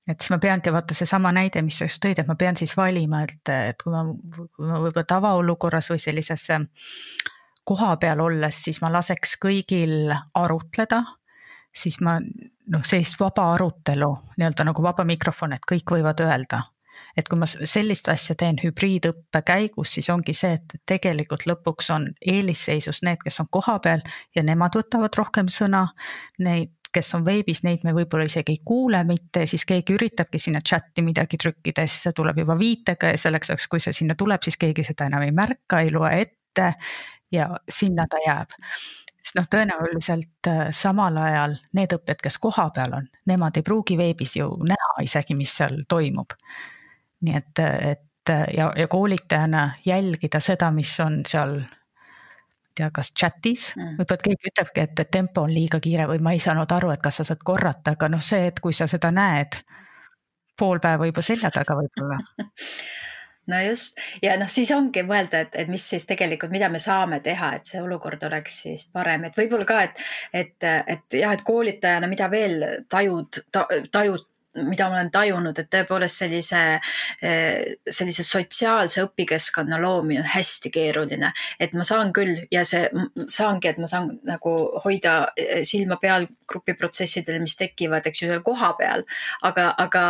[0.07, 2.75] et siis ma peangi, vaata seesama näide, mis sa just tõid, et ma pean siis
[2.75, 4.03] valima, et, et kui ma,
[4.35, 6.49] kui ma võib-olla tavaolukorras või sellises
[7.63, 10.99] koha peal olles, siis ma laseks kõigil arutleda,
[11.73, 16.61] siis ma noh, sellist vaba arutelu, nii-öelda nagu vaba mikrofon, et kõik võivad öelda
[17.17, 22.07] et kui ma sellist asja teen hübriidõppe käigus, siis ongi see, et tegelikult lõpuks on
[22.21, 24.01] eelisseisus need, kes on kohapeal
[24.35, 25.85] ja nemad võtavad rohkem sõna.
[26.43, 30.61] Neid, kes on veebis, neid me võib-olla isegi ei kuule mitte, siis keegi üritabki sinna
[30.65, 34.17] chati midagi trükkida ja siis see tuleb juba viitega ja selleks ajaks, kui see sinna
[34.17, 36.73] tuleb, siis keegi seda enam ei märka, ei loe ette
[37.33, 38.53] ja sinna ta jääb
[39.23, 44.35] sest noh, tõenäoliselt äh, samal ajal need õppijad, kes kohapeal on, nemad ei pruugi veebis
[44.37, 46.35] ju näha isegi, mis seal toimub
[47.23, 51.61] nii et, et ja, ja koolitajana jälgida seda, mis on seal
[52.75, 53.95] tea, kas chat'is mm.
[53.99, 57.03] võib-olla, keegi ütlebki, et, et tempo on liiga kiire või ma ei saanud aru, et
[57.03, 59.59] kas sa saad korrata, aga noh, see, et kui sa seda näed,
[60.59, 62.19] pool päeva juba selja taga võib-olla
[63.51, 63.99] no just.
[64.23, 67.69] Ja noh, siis ongi mõelda, et, et mis siis tegelikult, mida me saame teha, et
[67.69, 70.03] see olukord oleks siis parem, et võib-olla ka, et,
[70.33, 75.69] et, et jah, et koolitajana, mida veel tajud ta,, tajud mida ma olen tajunud, et
[75.73, 76.61] tõepoolest sellise,
[77.21, 81.31] eh, sellise sotsiaalse õpikeskkonna loomine on hästi keeruline.
[81.59, 82.89] et ma saan küll ja see,
[83.27, 84.53] saangi, et ma saan nagu
[84.85, 89.03] hoida eh, silma peal grupiprotsessidel, mis tekivad, eks ju, seal kohapeal.
[89.41, 90.03] aga, aga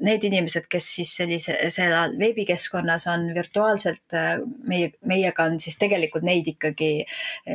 [0.00, 6.24] need inimesed, kes siis sellise, seal veebikeskkonnas on virtuaalselt eh, meie, meiega on siis tegelikult
[6.24, 7.04] neid ikkagi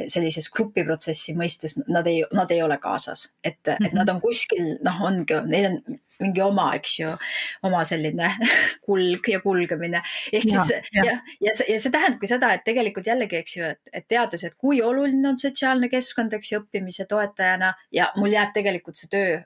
[0.08, 3.31] sellises grupiprotsessi mõistes, nad ei, nad ei ole kaasas.
[3.43, 7.12] et, et nad on kuskil, noh, ongi, neil on mingi oma, eks ju,
[7.67, 8.30] oma selline
[8.86, 10.01] kulg ja kulgemine.
[10.32, 13.58] ehk ja, siis ja, ja, ja see, ja see tähendabki seda, et tegelikult jällegi, eks
[13.58, 18.12] ju, et, et teades, et kui oluline on sotsiaalne keskkond, eks ju, õppimise toetajana ja
[18.19, 19.39] mul jääb tegelikult see töö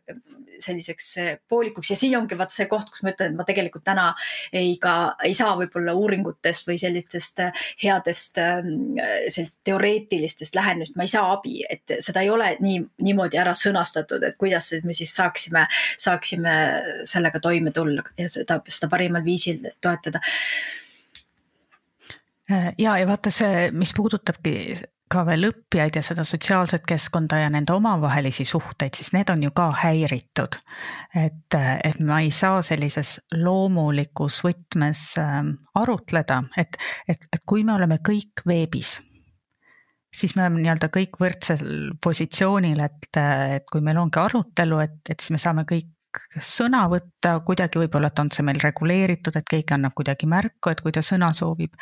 [0.59, 1.07] selliseks
[1.49, 4.09] poolikuks ja siin ongi vaat see koht, kus ma ütlen, et ma tegelikult täna
[4.55, 7.39] ei ka, ei saa võib-olla uuringutest või sellistest
[7.83, 13.53] headest sellist teoreetilistest lähenemist, ma ei saa abi, et seda ei ole nii, niimoodi ära
[13.57, 15.65] sõnastatud, et kuidas me siis saaksime,
[15.97, 16.58] saaksime
[17.07, 20.21] sellega toime tulla ja seda, seda parimal viisil toetada.
[22.77, 24.55] ja, ja vaata see, mis puudutabki
[25.09, 29.51] ka veel õppijaid ja seda sotsiaalset keskkonda ja nende omavahelisi suhteid, siis need on ju
[29.55, 30.59] ka häiritud.
[31.17, 37.73] et, et ma ei saa sellises loomulikus võtmes ähm, arutleda, et, et, et kui me
[37.73, 38.99] oleme kõik veebis,
[40.13, 43.09] siis me oleme nii-öelda kõik võrdsel positsioonil, et,
[43.57, 45.89] et kui meil ongi arutelu, et, et siis me saame kõik
[46.41, 50.81] sõna võtta, kuidagi võib-olla, et on see meil reguleeritud, et keegi annab kuidagi märku, et
[50.81, 51.75] kui ta sõna soovib.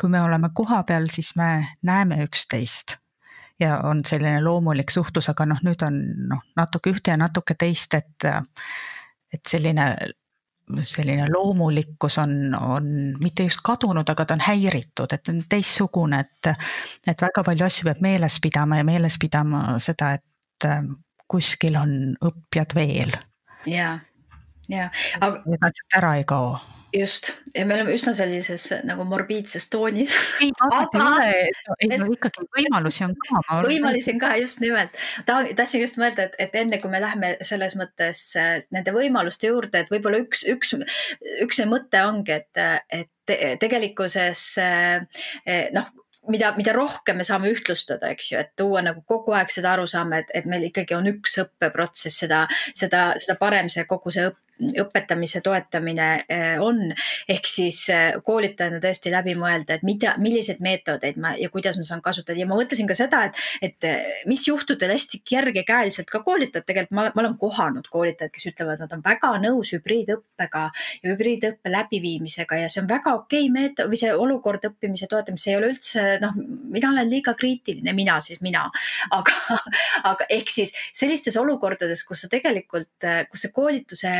[0.00, 2.96] kui me oleme kohapeal, siis me näeme üksteist
[3.60, 7.94] ja on selline loomulik suhtlus, aga noh, nüüd on noh, natuke ühte ja natuke teist,
[7.94, 8.26] et,
[9.32, 9.94] et selline
[10.86, 12.84] selline loomulikkus on, on
[13.22, 16.50] mitte just kadunud, aga ta on häiritud, et on teistsugune, et,
[17.10, 20.68] et väga palju asju peab meeles pidama ja meeles pidama seda, et
[21.30, 23.18] kuskil on õppijad veel
[23.66, 23.98] ja,
[24.68, 24.90] ja.
[25.20, 25.42] aga.
[25.46, 26.58] nad sealt ära ei kao
[26.92, 30.14] just ja me oleme üsna sellises nagu morbiidses toonis.
[30.42, 31.12] ei, aga
[31.78, 33.42] ei no ikkagi võimalusi on ka.
[33.66, 34.98] võimalusi on ka just nimelt.
[35.26, 39.50] tahan, tahtsin just mõelda, et, et enne kui me läheme selles mõttes äh, nende võimaluste
[39.52, 40.74] juurde, et võib-olla üks, üks,
[41.44, 45.26] üks see mõte ongi, et, et tegelikkuses äh,
[45.76, 45.90] noh,
[46.28, 50.20] mida, mida rohkem me saame ühtlustada, eks ju, et tuua nagu kogu aeg seda arusaama,
[50.20, 52.44] et, et meil ikkagi on üks õppeprotsess, seda,
[52.76, 56.90] seda, seda parem see kogu see õpp, õpetamise toetamine äh, on.
[57.28, 61.86] ehk siis äh, koolitajana tõesti läbi mõelda, et mida, milliseid meetodeid ma ja kuidas ma
[61.86, 66.22] saan kasutada ja ma mõtlesin ka seda, et, et äh, mis juhtudel hästi kergekäeliselt ka
[66.26, 70.66] koolitajad tegelikult, ma, ma olen kohanud koolitajaid, kes ütlevad, nad on väga nõus hübriidõppega
[71.02, 75.42] ja hübriidõppe läbiviimisega ja see on väga okei okay meetod või see olukord õppimise toetamine,
[75.42, 76.36] see ei ole üldse noh,
[76.74, 78.66] mina olen liiga kriitiline, mina siis mina,
[79.16, 79.36] aga,
[80.12, 84.12] aga ehk siis sellistes olukordades, kus sa tegelikult, kus see koolituse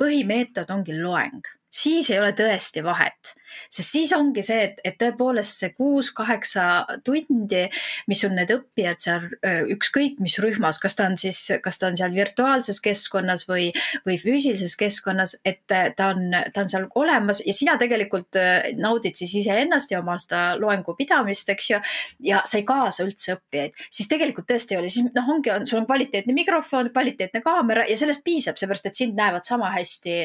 [0.00, 3.36] põhimeetod ongi loeng siis ei ole tõesti vahet
[3.70, 6.64] sest siis ongi see, et, et tõepoolest see kuus-kaheksa
[7.06, 7.64] tundi,
[8.10, 9.26] mis on need õppijad seal
[9.74, 13.68] ükskõik mis rühmas, kas ta on siis, kas ta on seal virtuaalses keskkonnas või,
[14.06, 18.38] või füüsilises keskkonnas, et ta on, ta on seal olemas ja sina tegelikult
[18.80, 21.80] naudid siis iseennast ja oma seda loengu pidamist, eks ju.
[22.26, 25.80] ja sa ei kaasa üldse õppijaid, siis tegelikult tõesti ei ole, siis noh, ongi, sul
[25.82, 30.18] on kvaliteetne mikrofon, kvaliteetne kaamera ja sellest piisab, seepärast et sind näevad sama hästi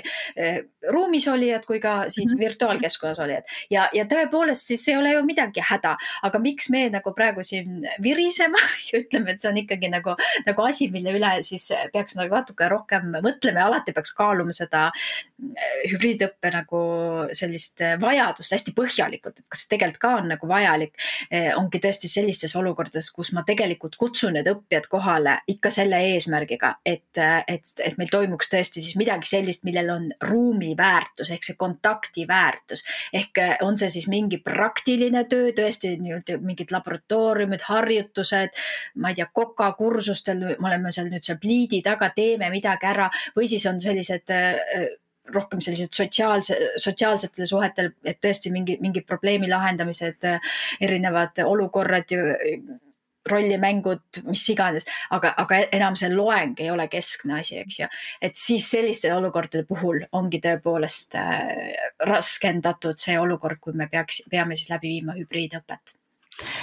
[0.91, 2.39] ruumis olijad kui ka siis -hmm.
[2.39, 7.13] virtuaalkeskkonnas olijad ja, ja tõepoolest, siis ei ole ju midagi häda, aga miks me nagu
[7.13, 8.57] praegu siin virisema
[8.91, 10.15] ja ütleme, et see on ikkagi nagu,
[10.45, 14.87] nagu asi, mille üle siis peaks nagu natuke rohkem mõtlema ja alati peaks kaaluma seda
[14.91, 16.81] äh, hübriidõppe nagu
[17.37, 20.95] sellist vajadust hästi põhjalikult, et kas see tegelikult ka on nagu vajalik.
[21.33, 26.73] Äh, ongi tõesti sellistes olukordades, kus ma tegelikult kutsun need õppijad kohale ikka selle eesmärgiga,
[26.85, 31.57] et, et, et meil toimuks tõesti siis midagi sellist, millel on ruumi väärtus ehk see
[31.59, 32.83] kontakti väärtus.
[33.13, 38.57] Ehk on see siis mingi praktiline töö, tõesti nii-öelda mingid laboratooriumid, harjutused,
[38.95, 43.47] ma ei tea, kokakursustel, me oleme seal nüüd seal pliidi taga, teeme midagi ära või
[43.51, 44.89] siis on sellised äh,
[45.31, 50.27] rohkem sellised sotsiaalse, sotsiaalsetel suhetel, et tõesti mingi, mingi probleemi lahendamised,
[50.81, 52.15] erinevad olukorrad
[53.29, 57.87] rollimängud, mis iganes, aga, aga enam see loeng ei ole keskne asi, eks ju.
[58.21, 61.73] et siis selliste olukordade puhul ongi tõepoolest äh,
[62.09, 65.95] raskendatud see olukord, kui me peaks, peame siis läbi viima hübriidõpet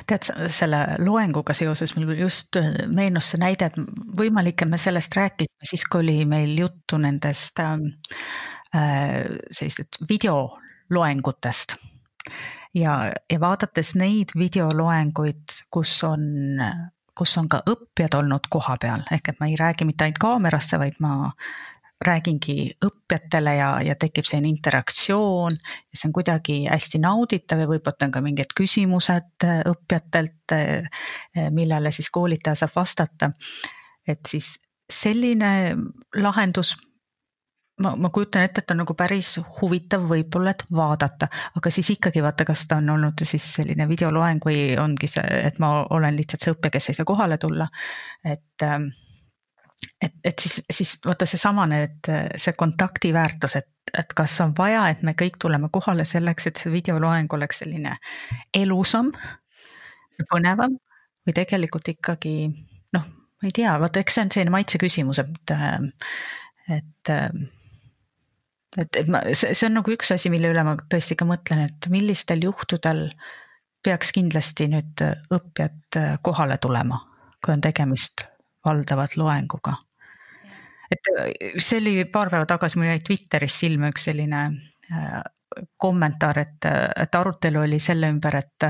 [0.09, 3.79] tead, selle loenguga seoses mul just äh, meenus see näide, et
[4.19, 7.91] võimalik, et me sellest rääkisime siis, kui oli meil juttu nendest ähm,
[8.75, 11.79] äh, sellistest videoloengutest
[12.75, 16.61] ja, ja vaadates neid videoloenguid, kus on,
[17.19, 21.01] kus on ka õppijad olnud kohapeal, ehk et ma ei räägi mitte ainult kaamerasse, vaid
[21.01, 21.33] ma
[22.05, 28.07] räägingi õppijatele ja, ja tekib selline interaktsioon ja see on kuidagi hästi nauditav ja võib-olla
[28.07, 30.55] on ka mingid küsimused õppijatelt,
[31.51, 33.33] millele siis koolitaja saab vastata.
[34.07, 34.55] et siis
[34.89, 35.77] selline
[36.17, 36.77] lahendus
[37.79, 42.23] ma, ma kujutan ette, et on nagu päris huvitav võib-olla, et vaadata, aga siis ikkagi
[42.25, 46.45] vaata, kas ta on olnud siis selline videoloeng või ongi see, et ma olen lihtsalt
[46.45, 47.69] see õppija, kes ei saa kohale tulla.
[48.25, 48.89] et, ähm,
[50.03, 54.89] et, et siis, siis vaata seesamane, et see kontakti väärtus, et, et kas on vaja,
[54.91, 57.97] et me kõik tuleme kohale selleks, et see videoloeng oleks selline
[58.55, 59.13] elusam
[60.31, 60.75] põnevam
[61.27, 62.35] või tegelikult ikkagi
[62.97, 65.55] noh, ma ei tea, vaata, eks see on selline maitse küsimus, et,
[66.75, 67.15] et
[68.77, 71.65] et, et ma, see, see on nagu üks asi, mille üle ma tõesti ka mõtlen,
[71.69, 73.07] et millistel juhtudel
[73.85, 75.05] peaks kindlasti nüüd
[75.35, 76.99] õppijad kohale tulema,
[77.45, 78.27] kui on tegemist
[78.67, 79.79] valdavalt loenguga.
[80.91, 81.11] et
[81.61, 84.45] see oli paar päeva tagasi, mul jäi Twitteris silma üks selline
[84.93, 85.19] äh,
[85.81, 88.67] kommentaar, et, et arutelu oli selle ümber, et,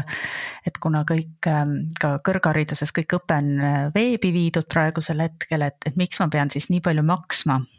[0.67, 3.49] et kuna kõik ähm, ka kõrghariduses kõik õpe on
[3.95, 7.78] veebi viidud praegusel hetkel, et, et miks ma pean siis nii palju maksma Äh,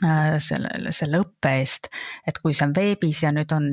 [0.00, 1.88] selle, selle õppe eest.
[2.26, 3.68] et kui see on veebis ja nüüd on,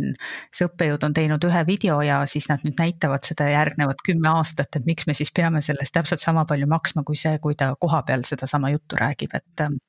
[0.54, 4.76] see õppejõud on teinud ühe video ja siis nad nüüd näitavad seda järgnevat kümme aastat,
[4.76, 7.74] et miks me siis peame selle eest täpselt sama palju maksma kui see, kui ta
[7.80, 9.80] kohapeal sedasama juttu räägib, et ähm,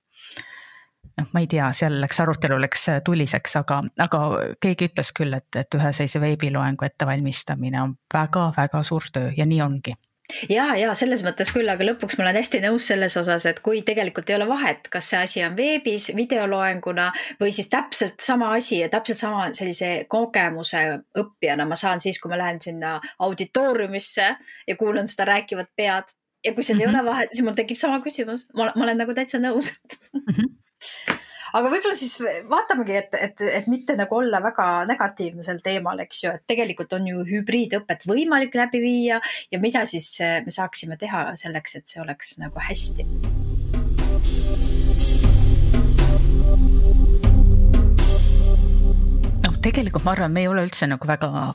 [1.18, 4.22] noh, ma ei tea, seal läks arutelu läks tuliseks, aga, aga
[4.62, 9.60] keegi ütles küll, et, et ühe sellise veebiloengu ettevalmistamine on väga-väga suur töö ja nii
[9.64, 9.96] ongi
[10.50, 13.82] ja, ja selles mõttes küll, aga lõpuks ma olen hästi nõus selles osas, et kui
[13.86, 18.80] tegelikult ei ole vahet, kas see asi on veebis videoloenguna või siis täpselt sama asi
[18.82, 20.82] ja täpselt sama sellise kogemuse
[21.18, 24.28] õppijana ma saan siis, kui ma lähen sinna auditooriumisse
[24.68, 26.14] ja kuulan seda rääkivat pead.
[26.44, 26.88] ja kui seal mm -hmm.
[26.88, 27.00] ei mhm.
[27.00, 29.72] ole vahet, siis mul tekib sama küsimus, ma olen nagu täitsa nõus
[30.12, 30.34] mm.
[30.34, 31.21] -hmm
[31.52, 32.16] aga võib-olla siis
[32.50, 36.96] vaatamegi, et, et, et mitte nagu olla väga negatiivne sel teemal, eks ju, et tegelikult
[36.98, 39.20] on ju hübriidõpet võimalik läbi viia
[39.52, 43.51] ja mida siis eh, me saaksime teha selleks, et see oleks nagu hästi
[49.62, 51.50] tegelikult ma arvan, me ei ole üldse nagu väga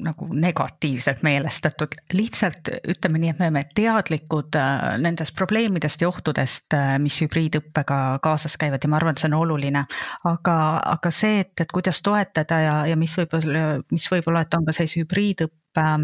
[0.00, 6.72] nagu negatiivselt meelestatud, lihtsalt ütleme nii, et me oleme teadlikud äh, nendest probleemidest ja ohtudest,
[6.76, 9.84] äh, mis hübriidõppega kaasas käivad ja ma arvan, et see on oluline.
[10.30, 10.56] aga,
[10.94, 14.76] aga see, et, et kuidas toetada ja, ja mis võib-olla, mis võib-olla, et on ka
[14.76, 15.98] sellise hübriidõppe Äh,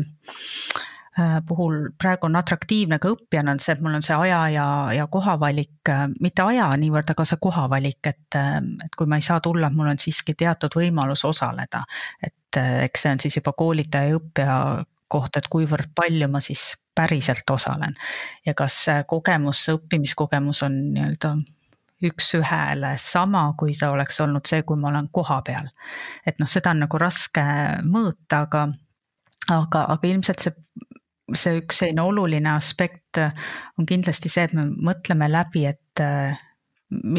[1.48, 5.06] puhul praegu on atraktiivne ka õppijana on see, et mul on see aja ja, ja
[5.12, 9.40] kohavalik, äh, mitte aja niivõrd, aga see kohavalik, et, äh, et kui ma ei saa
[9.40, 11.80] tulla, mul on siiski teatud võimalus osaleda.
[12.22, 14.58] et eks see on siis juba koolitaja ja õppija
[15.08, 17.92] kohta, et kuivõrd palju ma siis päriselt osalen
[18.46, 21.34] ja kas kogemus, õppimiskogemus on nii-öelda
[22.04, 25.68] üks-ühele sama, kui ta oleks olnud see, kui ma olen kohapeal.
[26.26, 27.44] et noh, seda on nagu raske
[27.84, 28.66] mõõta, aga,
[29.48, 30.54] aga, aga ilmselt see,
[31.34, 36.02] see üks selline oluline aspekt on kindlasti see, et me mõtleme läbi, et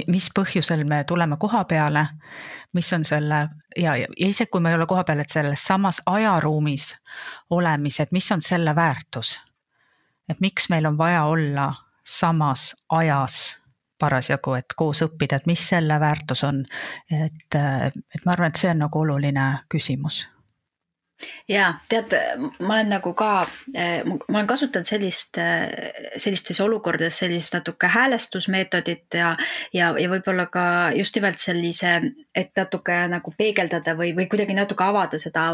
[0.08, 2.06] mis põhjusel me tuleme koha peale,
[2.74, 3.42] mis on selle
[3.76, 6.94] ja, ja isegi kui me ei ole koha peal, et selles samas ajaruumis
[7.50, 9.40] olemise, et mis on selle väärtus.
[10.30, 13.60] et miks meil on vaja olla samas ajas
[14.00, 16.64] parasjagu, et koos õppida, et mis selle väärtus on.
[17.12, 20.28] et, et ma arvan, et see on nagu oluline küsimus
[21.50, 22.14] ja tead,
[22.60, 29.18] ma olen nagu ka, eh, ma olen kasutanud sellist, eh, sellistes olukordades sellist natuke häälestusmeetodit
[29.18, 29.36] ja,
[29.74, 30.66] ja, ja võib-olla ka
[30.96, 31.96] just nimelt sellise,
[32.36, 35.48] et natuke nagu peegeldada või, või kuidagi natuke avada seda,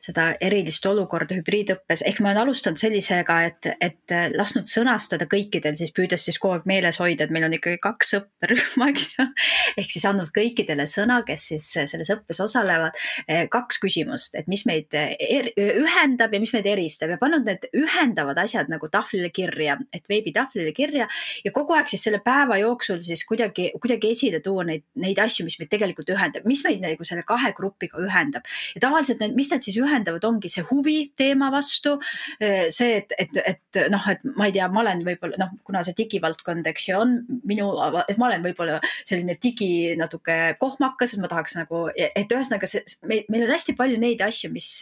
[0.00, 2.04] seda erilist olukorda hübriidõppes.
[2.06, 6.68] ehk ma olen alustanud sellisega, et, et lasknud sõnastada kõikidel siis püüdes siis kogu aeg
[6.70, 9.28] meeles hoida, et meil on ikkagi kaks õpperühma, eks ju.
[9.76, 12.96] ehk siis andnud kõikidele sõna, kes siis selles õppes osalevad,
[13.28, 17.66] eh, kaks küsimust, et mis meid er, ühendab ja mis meid eristab ja pannud need
[17.76, 21.08] ühendavad asjad nagu tahvlile kirja, et veebitahvlile kirja
[21.44, 25.46] ja kogu aeg siis selle päeva jooksul siis kuidagi, kuidagi esile tuua neid, neid asju,
[25.46, 28.46] mis meid tegelikult ühendab, mis meid nagu selle kahe grupiga ühendab.
[28.74, 31.98] ja tavaliselt need, mis need siis ühendavad, ongi see huvi teema vastu.
[32.40, 35.96] see, et, et, et noh, et ma ei tea, ma olen võib-olla noh, kuna see
[35.98, 37.16] digivaldkond, eks ju, on
[37.48, 37.70] minu,
[38.06, 42.84] et ma olen võib-olla selline digi natuke kohmakas, et ma tahaks nagu, et ühesõnaga see,
[43.08, 44.72] meil, meil on hästi palju neid asju, mis,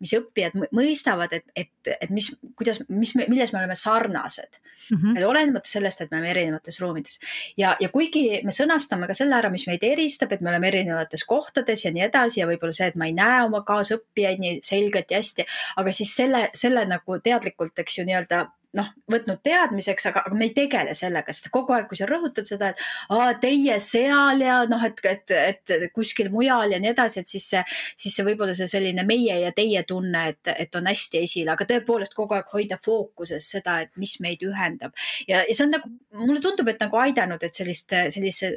[0.00, 4.58] mis õppijad mõistavad, et, et, et mis, kuidas, mis, milles me oleme sarnased
[4.90, 4.98] mm.
[4.98, 5.24] -hmm.
[5.26, 7.20] olenemata sellest, et me oleme erinevates ruumides
[7.56, 11.24] ja, ja kuigi me sõnastame ka selle ära, mis meid eristab, et me oleme erinevates
[11.24, 15.10] kohtades ja nii edasi ja võib-olla see, et ma ei näe oma kaasõppijaid nii selgelt
[15.10, 15.46] ja hästi,
[15.76, 18.46] aga siis selle, selle nagu teadlikult, eks ju, nii-öelda
[18.76, 22.48] noh, võtnud teadmiseks, aga, aga me ei tegele sellega, sest kogu aeg, kui sa rõhutad
[22.48, 22.80] seda, et
[23.12, 27.48] aa, teie seal ja noh, et, et, et kuskil mujal ja nii edasi, et siis
[27.52, 27.62] see,
[28.04, 31.66] siis see võib-olla see selline meie ja teie tunne, et, et on hästi esile, aga
[31.68, 34.96] tõepoolest kogu aeg hoida fookuses seda, et mis meid ühendab.
[35.28, 38.52] ja, ja see on nagu, mulle tundub, et nagu aidanud, et sellist, sellise,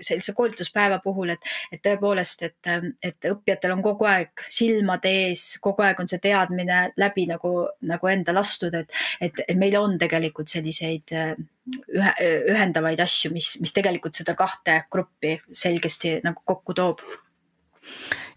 [0.00, 2.72] sellise koolituspäeva puhul, et, et tõepoolest, et,
[3.04, 7.52] et õppijatel on kogu aeg silmad ees, kogu aeg on see teadmine läbi nagu,
[7.88, 11.32] nagu enda lastud, et, et, et meil on tegelikult selliseid äh,
[11.94, 12.12] ühe,
[12.52, 17.02] ühendavaid asju, mis, mis tegelikult seda kahte gruppi selgesti nagu kokku toob.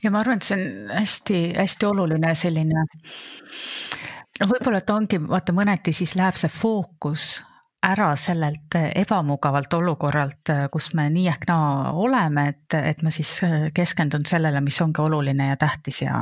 [0.04, 2.86] ja ma arvan, et see on hästi-hästi oluline selline.
[4.40, 7.38] no võib-olla, et ongi, vaata mõneti siis läheb see fookus
[7.82, 13.34] ära sellelt ebamugavalt olukorralt, kus me nii ehk naa oleme, et, et ma siis
[13.74, 16.22] keskendun sellele, mis ongi oluline ja tähtis ja,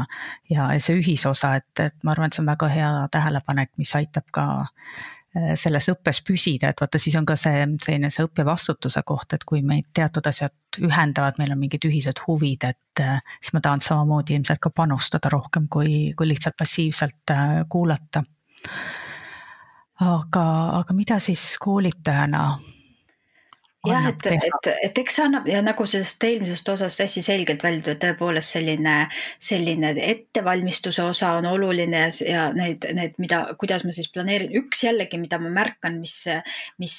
[0.50, 4.30] ja see ühisosa, et, et ma arvan, et see on väga hea tähelepanek, mis aitab
[4.32, 9.04] ka äh, selles õppes püsida, et vaata, siis on ka see selline see õppija vastutuse
[9.06, 13.54] koht, et kui meid teatud asjad ühendavad, meil on mingid ühised huvid, et äh, siis
[13.58, 18.24] ma tahan samamoodi ilmselt ka panustada rohkem, kui, kui lihtsalt passiivselt äh, kuulata
[20.00, 20.44] aga,
[20.80, 22.44] aga mida siis koolitajana
[23.88, 27.86] jah, et, et, et eks see annab ja nagu sellest eelmisest osast hästi selgelt väljub,
[27.88, 28.96] et tõepoolest selline,
[29.40, 35.20] selline ettevalmistuse osa on oluline ja need, need, mida, kuidas ma siis planeerin, üks jällegi,
[35.22, 36.18] mida ma märkan, mis,
[36.82, 36.96] mis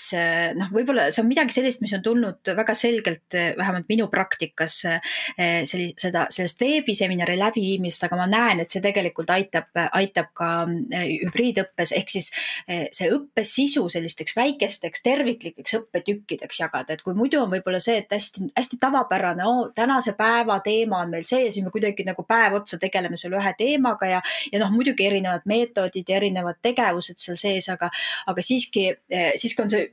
[0.57, 4.79] noh, võib-olla see on midagi sellist, mis on tulnud väga selgelt, vähemalt minu praktikas
[5.37, 9.69] selli-, seda, sellest veebiseminari läbiviimisest, aga ma näen, et see tegelikult aitab,
[10.01, 12.33] aitab ka hübriidõppes, ehk siis
[12.65, 17.99] see õppe sisu sellisteks väikesteks terviklikeks õppetükkideks jagada jagada, et kui muidu on võib-olla see,
[18.01, 22.25] et hästi-hästi tavapärane oh,, tänase päeva teema on meil see ja siis me kuidagi nagu
[22.29, 27.19] päev otsa tegeleme selle ühe teemaga ja, ja noh, muidugi erinevad meetodid ja erinevad tegevused
[27.21, 27.91] seal sees, aga,
[28.31, 29.91] aga siiski, eh, siiski on see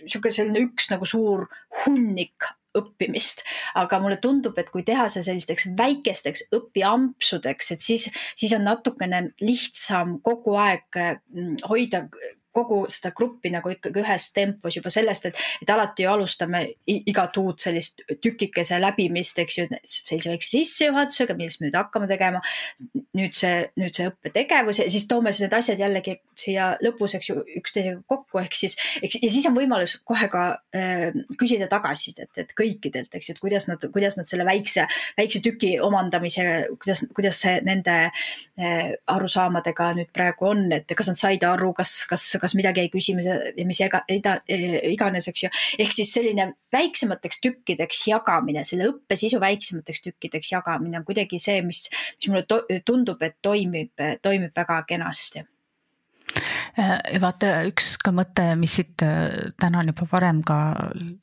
[0.00, 1.46] niisugune selline üks nagu suur
[1.82, 3.42] hunnik õppimist,
[3.74, 8.06] aga mulle tundub, et kui teha see sellisteks väikesteks õpiampsudeks, et siis,
[8.38, 12.04] siis on natukene lihtsam kogu aeg mm, hoida
[12.54, 17.36] kogu seda gruppi nagu ikkagi ühes tempos juba sellest, et, et alati ju alustame igat
[17.40, 22.42] uut sellist tükikese läbimist, eks ju, sellise väikse sissejuhatusega, millest me nüüd hakkame tegema.
[23.16, 27.30] nüüd see, nüüd see õppetegevus ja siis toome siis need asjad jällegi siia lõpus, eks
[27.30, 30.44] ju, üksteisega kokku, ehk siis, eks ja siis on võimalus kohe ka
[30.76, 34.86] äh, küsida tagasisidet, et kõikidelt, eks ju, et kuidas nad, kuidas nad selle väikse,
[35.18, 36.46] väikse tüki omandamise,
[36.80, 41.94] kuidas, kuidas see nende äh, arusaamadega nüüd praegu on, et kas nad said aru, kas,
[42.10, 44.36] kas kas midagi jäi küsimuse ja mis ega, ida,
[44.90, 45.52] iganes, eks ju.
[45.84, 51.86] ehk siis selline väiksemateks tükkideks jagamine, selle õppesisu väiksemateks tükkideks jagamine on kuidagi see, mis,
[52.18, 55.46] mis mulle tundub, et toimib, toimib väga kenasti
[57.20, 60.58] vaata, üks ka mõte, mis siit äh, täna on juba varem ka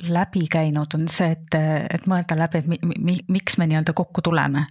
[0.03, 1.57] läbi käinud, on see, et,
[1.93, 4.65] et mõelda läbi, et mi, mi, miks me nii-öelda kokku tuleme.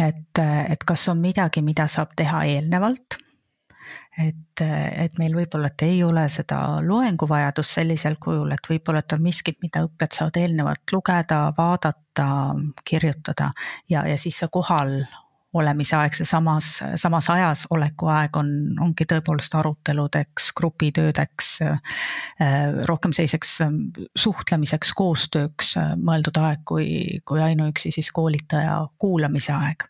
[0.00, 3.20] et, et kas on midagi, mida saab teha eelnevalt
[4.18, 9.22] et, et meil võib-olla, et ei ole seda loenguvajadust sellisel kujul, et võib-olla, et on
[9.24, 12.28] miskit, mida õppijad saavad eelnevalt lugeda, vaadata,
[12.84, 13.52] kirjutada.
[13.92, 14.98] Ja, ja siis see kohal
[15.56, 18.50] olemise aeg, see samas, samas ajas oleku aeg on,
[18.82, 21.50] ongi tõepoolest aruteludeks, grupitöödeks,
[22.90, 23.58] rohkem selliseks
[24.18, 26.88] suhtlemiseks, koostööks mõeldud aeg, kui,
[27.24, 29.88] kui ainuüksi siis koolitaja kuulamise aeg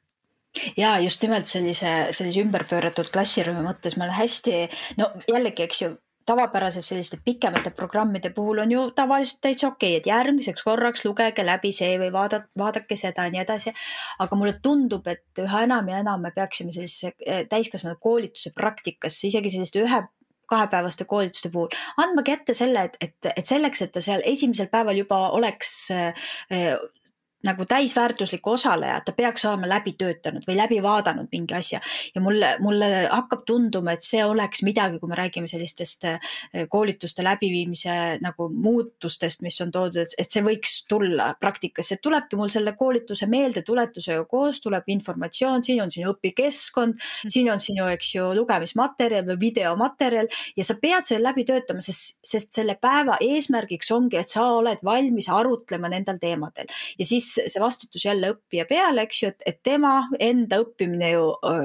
[0.76, 4.66] ja just nimelt sellise, sellise ümberpööratud klassiruumi mõttes ma olen hästi,
[5.00, 5.92] no jällegi, eks ju,
[6.26, 11.44] tavapäraselt selliste pikemate programmide puhul on ju tavaliselt täitsa okei okay,, et järgmiseks korraks lugege
[11.46, 13.72] läbi see või vaadake, vaadake seda ja nii edasi.
[14.18, 19.28] aga mulle tundub, et üha enam ja enam me peaksime sellisesse eh, täiskasvanud koolituse praktikasse,
[19.30, 20.02] isegi selliste ühe
[20.50, 24.98] kahepäevaste koolituste puhul andma kätte selle, et, et, et selleks, et ta seal esimesel päeval
[24.98, 26.28] juba oleks äh,
[27.44, 31.80] nagu täisväärtuslik osaleja, ta peaks olema läbi töötanud või läbi vaadanud mingi asja.
[32.14, 36.18] ja mulle, mulle hakkab tunduma, et see oleks midagi, kui me räägime sellistest eh,
[36.72, 42.72] koolituste läbiviimise nagu muutustest, mis on toodud, et see võiks tulla praktikasse, tulebki mul selle
[42.78, 46.96] koolituse meeldetuletusega koos, tuleb informatsioon, siin on sinu õpikeskkond,
[47.28, 52.18] siin on sinu, eks ju, lugemismaterjal või videomaterjal ja sa pead selle läbi töötama, sest,
[52.24, 56.70] sest selle päeva eesmärgiks ongi, et sa oled valmis arutlema nendel teemadel.
[56.98, 61.24] Ja siis see vastutus jälle õppija peale, eks ju, et, et tema enda õppimine ju,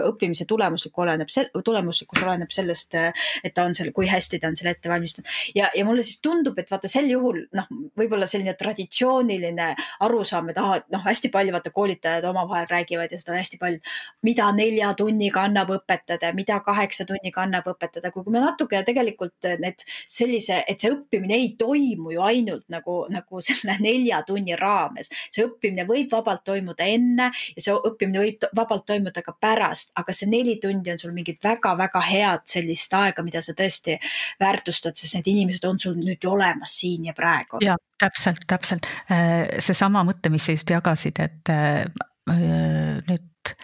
[0.09, 1.30] õppimise tulemuslik oleneb,
[1.66, 2.97] tulemuslikkus oleneb sellest,
[3.43, 5.30] et ta on seal, kui hästi ta on selle ette valmistanud.
[5.55, 9.72] ja, ja mulle siis tundub, et vaata sel juhul noh, võib-olla selline traditsiooniline
[10.07, 13.82] arusaam, et ah, noh, hästi palju vaata koolitajad omavahel räägivad ja seda on hästi palju,
[14.28, 19.86] mida nelja tunniga annab õpetada, mida kaheksa tunniga annab õpetada, kui me natuke tegelikult need
[20.07, 25.45] sellise, et see õppimine ei toimu ju ainult nagu, nagu selle nelja tunni raames, see
[25.52, 30.30] õppimine võib vabalt toimuda enne ja see õppimine võib vabalt toimuda ka pärast, aga see
[30.32, 33.97] neli tundi on sul mingit väga-väga head sellist aega, mida sa tõesti
[34.41, 37.62] väärtustad, sest need inimesed on sul nüüd ju olemas siin ja praegu.
[37.66, 41.86] ja täpselt, täpselt äh, seesama mõte, mis sa just jagasid, et äh,
[42.32, 43.56] äh, nüüd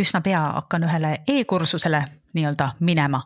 [0.00, 2.00] üsna pea hakkan ühele e-kursusele
[2.32, 3.20] nii-öelda minema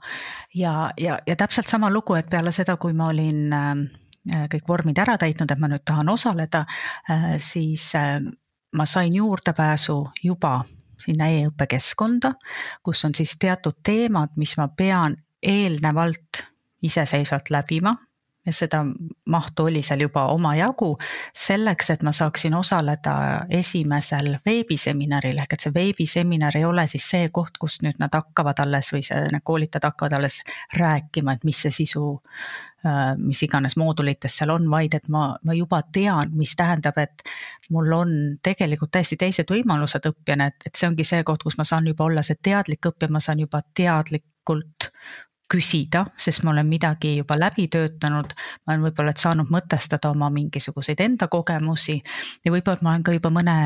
[0.55, 4.99] ja, ja, ja täpselt sama lugu, et peale seda, kui ma olin Äh, kõik vormid
[4.99, 6.65] ära täitnud, et ma nüüd tahan osaleda,
[7.11, 8.19] äh, siis äh,
[8.73, 10.61] ma sain juurdepääsu juba
[10.99, 12.33] sinna e-õppekeskkonda,
[12.83, 16.43] kus on siis teatud teemad, mis ma pean eelnevalt
[16.83, 17.93] iseseisvalt läbima.
[18.47, 18.85] Ja seda
[19.27, 20.93] mahtu oli seal juba omajagu,
[21.35, 23.15] selleks, et ma saaksin osaleda
[23.51, 28.63] esimesel veebiseminaril, ehk et see veebiseminar ei ole siis see koht, kus nüüd nad hakkavad
[28.63, 30.39] alles või see, need koolitajad hakkavad alles
[30.79, 32.66] rääkima, et mis see sisu Äh,
[33.19, 37.25] mis iganes moodulites seal on, vaid et ma, ma juba tean, mis tähendab, et
[37.75, 38.11] mul on
[38.43, 42.07] tegelikult täiesti teised võimalused õppijana, et, et see ongi see koht, kus ma saan juba
[42.07, 44.91] olla see teadlik õppija, ma saan juba teadlikult
[45.51, 48.33] küsida, sest ma olen midagi juba läbi töötanud.
[48.67, 51.97] ma olen võib-olla saanud mõtestada oma mingisuguseid enda kogemusi
[52.45, 53.57] ja võib-olla ma olen ka juba mõne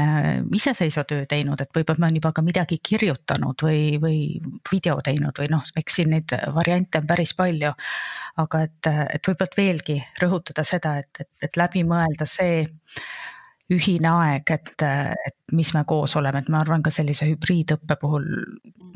[0.57, 4.21] iseseisva töö teinud, et võib-olla ma olen juba ka midagi kirjutanud või, või
[4.73, 7.73] video teinud või noh, eks siin neid variante on päris palju.
[8.41, 12.65] aga et, et võib-olla veelgi rõhutada seda, et, et, et läbi mõelda see
[13.71, 18.27] ühine aeg, et, et mis me koos oleme, et ma arvan ka sellise hübriidõppe puhul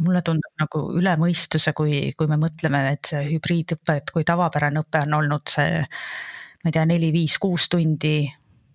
[0.02, 4.82] mulle tundub nagu üle mõistuse, kui, kui me mõtleme, et see hübriidõpe, et kui tavapärane
[4.82, 8.18] õpe on olnud see, ma ei tea, neli, viis, kuus tundi,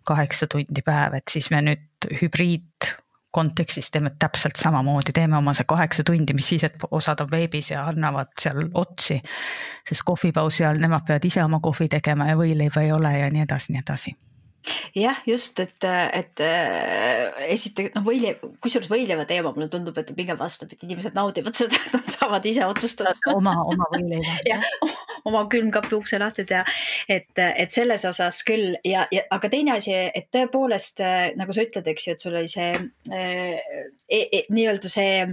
[0.08, 2.94] kaheksa tundi päev, et siis me nüüd hübriid
[3.36, 7.70] kontekstis teeme täpselt samamoodi, teeme oma see kaheksa tundi, mis siis, et osad on veebis
[7.76, 9.20] ja annavad seal otsi.
[9.90, 13.46] sest kohvipausi ajal nemad peavad ise oma kohvi tegema ja võileiba ei ole ja nii
[13.46, 14.16] edasi, nii edasi
[14.96, 20.38] jah, just, et, et äh, esiteks noh, võileiv, kusjuures võileiva teema mulle tundub, et pigem
[20.40, 23.16] vastupidi, inimesed naudivad seda, et nad saavad ise otsustada.
[23.34, 24.36] oma, oma võileiva.
[24.52, 24.66] jah,
[25.30, 26.64] oma külmkapi ukse lahti teha.
[27.10, 31.02] et, et selles osas küll ja, ja aga teine asi, et tõepoolest
[31.40, 33.74] nagu sa ütled, eks ju, et sul oli see äh,
[34.08, 35.24] e, e, nii-öelda see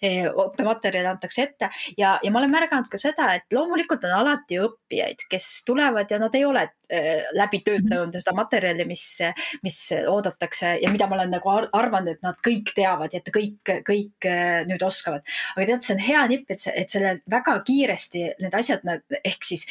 [0.00, 4.60] e, õppematerjal antakse ette ja, ja ma olen märganud ka seda, et loomulikult on alati
[4.62, 6.83] õppijaid, kes tulevad ja nad ei ole äh,
[7.34, 8.18] läbi töötanud mhm.
[8.20, 9.04] seda materjali, mis,
[9.64, 9.78] mis
[10.10, 14.28] oodatakse ja mida ma olen nagu arvanud, et nad kõik teavad ja et kõik, kõik
[14.28, 15.24] äh, nüüd oskavad.
[15.56, 18.84] aga tead, see on hea nipp, et, et selle väga kiiresti need asjad,
[19.22, 19.66] ehk siis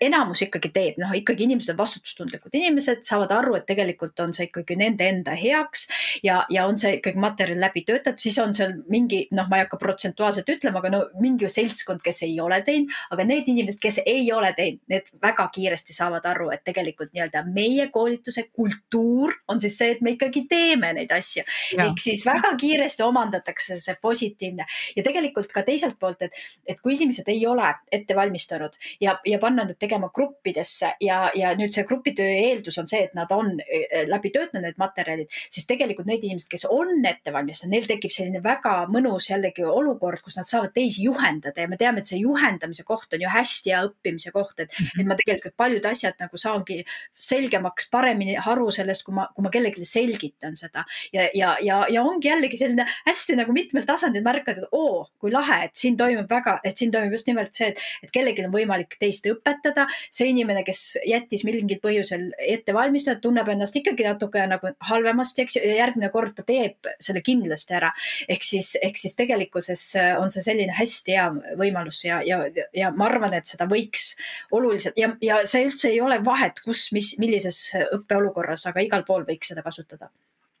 [0.00, 4.48] enamus ikkagi teeb, noh ikkagi inimesed on vastutustundlikud inimesed, saavad aru, et tegelikult on see
[4.48, 5.86] ikkagi nende enda heaks
[6.24, 9.66] ja, ja on see ikkagi materjal läbi töötatud, siis on seal mingi noh, ma ei
[9.66, 14.00] hakka protsentuaalselt ütlema, aga no mingi seltskond, kes ei ole teinud, aga need inimesed, kes
[14.06, 19.60] ei ole teinud, need väga kiiresti saavad aru, et tegelikult nii-öelda meie koolituse kultuur on
[19.62, 21.44] siis see, et me ikkagi teeme neid asju.
[21.78, 24.66] ehk siis väga kiiresti omandatakse see positiivne
[24.96, 29.38] ja tegelikult ka teiselt poolt, et, et kui inimesed ei ole ette valmistanud ja, ja
[29.42, 33.58] panna need tegema gruppidesse ja, ja nüüd see grupitöö eeldus on see, et nad on
[33.60, 38.14] eh, läbi töötanud need materjalid, siis tegelikult need inimesed, kes on ette valmistanud, neil tekib
[38.14, 42.20] selline väga mõnus jällegi olukord, kus nad saavad teisi juhendada ja me teame, et see
[42.22, 45.02] juhendamise koht on ju hästi hea õppimise koht, et, mhm.
[45.02, 46.80] et ma tegelikult paljud asjad nagu saangi
[47.12, 52.02] selgemaks, paremini aru sellest, kui ma, kui ma kellelegi selgitan seda ja, ja, ja, ja
[52.04, 56.30] ongi jällegi selline hästi nagu mitmel tasandil märkad, et oo, kui lahe, et siin toimub
[56.30, 59.63] väga, et siin toimub just nimelt see, et, et kellelgi on võimalik teist õpetada.
[60.10, 65.58] See inimene, kes jättis mingil põhjusel ette valmistada, tunneb ennast ikkagi natuke nagu halvemasti, eks
[65.58, 67.90] ju, ja järgmine kord ta teeb selle kindlasti ära.
[68.28, 69.86] ehk siis, ehk siis tegelikkuses
[70.20, 71.28] on see selline hästi hea
[71.60, 72.42] võimalus ja, ja,
[72.74, 74.14] ja ma arvan, et seda võiks
[74.52, 79.26] oluliselt ja, ja see üldse ei ole vahet, kus, mis, millises õppeolukorras, aga igal pool
[79.28, 80.10] võiks seda kasutada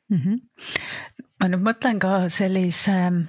[0.08, 0.18] mm.
[0.18, 0.40] -hmm.
[1.40, 3.26] ma nüüd mõtlen ka sellise Ähm,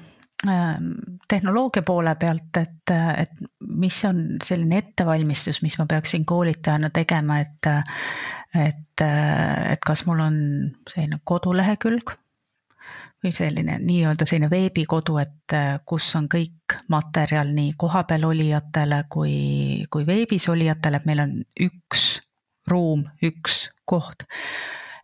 [1.28, 3.32] tehnoloogia poole pealt, et, et
[3.68, 7.70] mis on selline ettevalmistus, mis ma peaksin koolitajana tegema, et,
[8.54, 10.38] et, et kas mul on
[10.92, 12.14] selline kodulehekülg
[13.24, 15.58] või selline nii-öelda selline veebikodu, et
[15.88, 21.38] kus on kõik materjal nii kohapeal olijatele kui, kui veebis olijatele, et meil on
[21.70, 22.08] üks
[22.70, 24.28] ruum, üks koht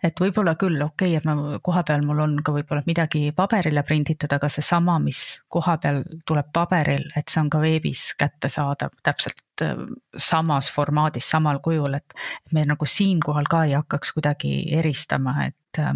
[0.03, 4.31] et võib-olla küll okei okay,, et ma kohapeal mul on ka võib-olla midagi paberile prinditud,
[4.33, 5.21] aga seesama, mis
[5.51, 9.85] kohapeal tuleb paberil, et see on ka veebis kättesaadav täpselt äh,
[10.17, 12.17] samas formaadis, samal kujul, et.
[12.45, 15.79] et me nagu siinkohal ka ei hakkaks kuidagi eristama, et.
[15.79, 15.93] Äh,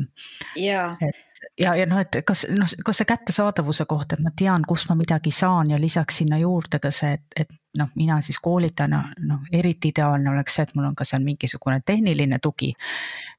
[0.55, 0.91] jaa.
[1.01, 1.24] et
[1.59, 4.97] ja, ja noh, et kas noh, kas see kättesaadavuse kohta, et ma tean, kust ma
[4.99, 9.45] midagi saan ja lisaks sinna juurde ka see, et, et noh, mina siis koolitajana noh,
[9.53, 12.73] eriti ideaalne oleks see, et mul on ka seal mingisugune tehniline tugi.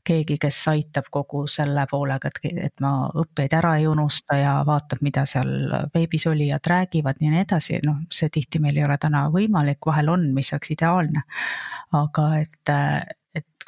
[0.06, 5.00] keegi, kes aitab kogu selle poolega, et, et ma õppeid ära ei unusta ja vaatab,
[5.02, 5.50] mida seal
[5.94, 10.12] veebis olijad räägivad ja nii edasi, noh, see tihti meil ei ole täna võimalik, vahel
[10.14, 11.26] on, mis oleks ideaalne.
[11.92, 12.74] aga et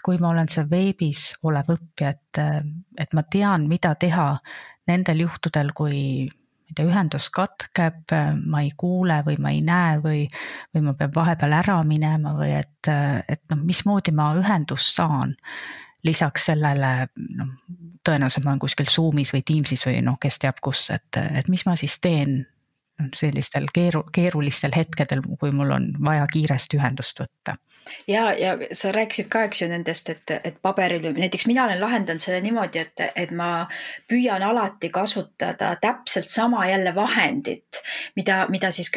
[0.04, 2.42] kui ma olen see veebis olev õppija, et,
[2.98, 4.34] et ma tean, mida teha
[4.88, 8.12] nendel juhtudel, kui ma ei tea, ühendus katkeb,
[8.44, 10.22] ma ei kuule või ma ei näe või,
[10.74, 12.90] või ma pean vahepeal ära minema või et,
[13.28, 15.36] et noh, mismoodi ma ühendust saan.
[16.06, 17.48] lisaks sellele noh,
[18.06, 21.64] tõenäoliselt ma olen kuskil Zoom'is või Teams'is või noh, kes teab kus, et, et mis
[21.66, 22.46] ma siis teen
[23.16, 27.56] sellistel keeru-, keerulistel hetkedel, kui mul on vaja kiiresti ühendust võtta
[28.08, 32.22] ja, ja sa rääkisid ka, eks ju nendest, et, et paberil, näiteks mina olen lahendanud
[32.22, 33.66] selle niimoodi, et, et ma
[34.10, 37.80] püüan alati kasutada täpselt sama jälle vahendit,
[38.16, 38.90] mida, mida siis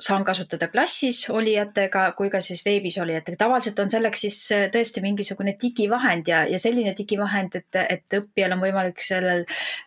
[0.00, 3.36] saan kasutada klassis olijatega kui ka siis veebis olijatega.
[3.44, 4.40] tavaliselt on selleks siis
[4.74, 9.44] tõesti mingisugune digivahend ja, ja selline digivahend, et, et õppijal on võimalik sellel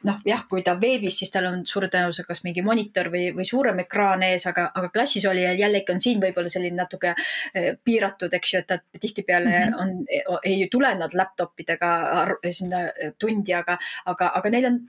[0.08, 3.46] noh, jah, kui ta veebis, siis tal on suure tõenäosusega kas mingi monitor või, või
[3.48, 7.14] suurem ekraan ees, aga, aga klassis olijal jällegi on siin võib-olla selline natuke
[7.54, 10.38] eh, piiratud eks ju, et nad tihtipeale mm -hmm.
[10.38, 11.92] on, ei tule nad laptop idega
[12.52, 12.88] sinna
[13.20, 14.80] tundi, aga, aga, aga neil on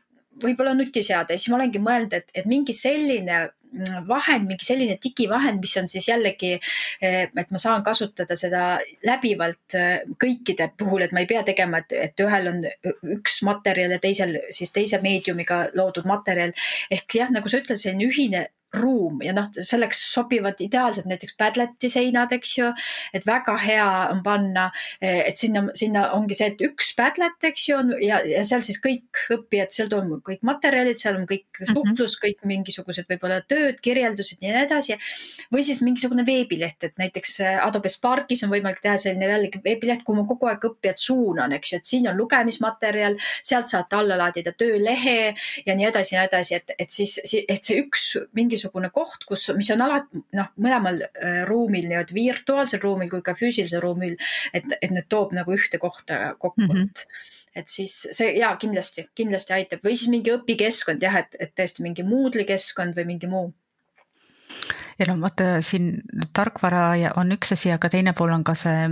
[0.43, 3.49] võib-olla nutiseade, siis ma olengi mõelnud, et, et mingi selline
[4.09, 6.55] vahend, mingi selline digivahend, mis on siis jällegi,
[7.03, 8.65] et ma saan kasutada seda
[9.07, 9.77] läbivalt
[10.21, 12.63] kõikide puhul, et ma ei pea tegema, et, et ühel on
[13.19, 16.55] üks materjal ja teisel siis teise meediumiga loodud materjal.
[16.91, 18.47] ehk jah, nagu sa ütled, selline ühine
[18.77, 22.69] ruum ja noh, selleks sobivad ideaalselt näiteks Padleti seinad, eks ju.
[23.17, 24.69] et väga hea on panna,
[25.01, 28.81] et sinna, sinna ongi see, et üks Padlet, eks ju, on ja, ja seal siis
[28.85, 31.71] kõik õppijad, seal toimub kõik materjalid, seal on kõik mhm.
[31.73, 32.25] suhtlus mm, -hmm.
[32.27, 34.99] kõik mingisugused võib-olla tööd, kirjeldused ja nii edasi.
[35.55, 40.05] või siis mingisugune veebileht, et näiteks äh, Adobe Sparkis on võimalik teha selline jällegi veebileht,
[40.05, 44.19] kuhu ma kogu aeg õppijat suunan, eks ju, et siin on lugemismaterjal, sealt saate alla
[44.19, 45.35] laadida töölehe
[45.67, 49.25] ja nii edasi ja nii edasi, et, et siis, et see üks mingi mingisugune koht,
[49.29, 54.17] kus, mis on alati noh, mõlemal äh, ruumil nii-öelda virtuaalsel ruumil kui ka füüsilisel ruumil,
[54.53, 56.91] et, et need toob nagu ühte kohta kokku mm, -hmm.
[56.91, 57.07] et
[57.57, 61.83] et siis see ja kindlasti, kindlasti aitab või siis mingi õpikeskkond jah, et, et tõesti
[61.83, 63.49] mingi Moodle'i keskkond või mingi muu
[64.99, 66.03] ja no vaata siin
[66.33, 68.87] tarkvara on üks asi, aga teine pool on ka see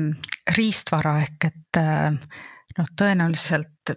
[0.56, 2.16] riistvara ehk et äh,
[2.78, 3.94] noh, tõenäoliselt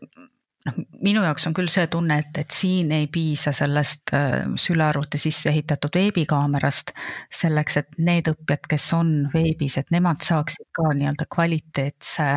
[0.70, 5.22] noh, minu jaoks on küll see tunne, et, et siin ei piisa sellest äh, sülearvuti
[5.22, 6.94] sisse ehitatud veebikaamerast
[7.42, 12.30] selleks, et need õppijad, kes on veebis, et nemad saaksid ka nii-öelda kvaliteetse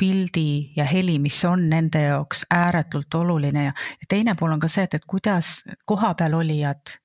[0.00, 3.66] pildi ja heli, mis on nende jaoks ääretult oluline.
[3.68, 6.96] Ja, ja teine pool on ka see, et, et kuidas kohapeal olijad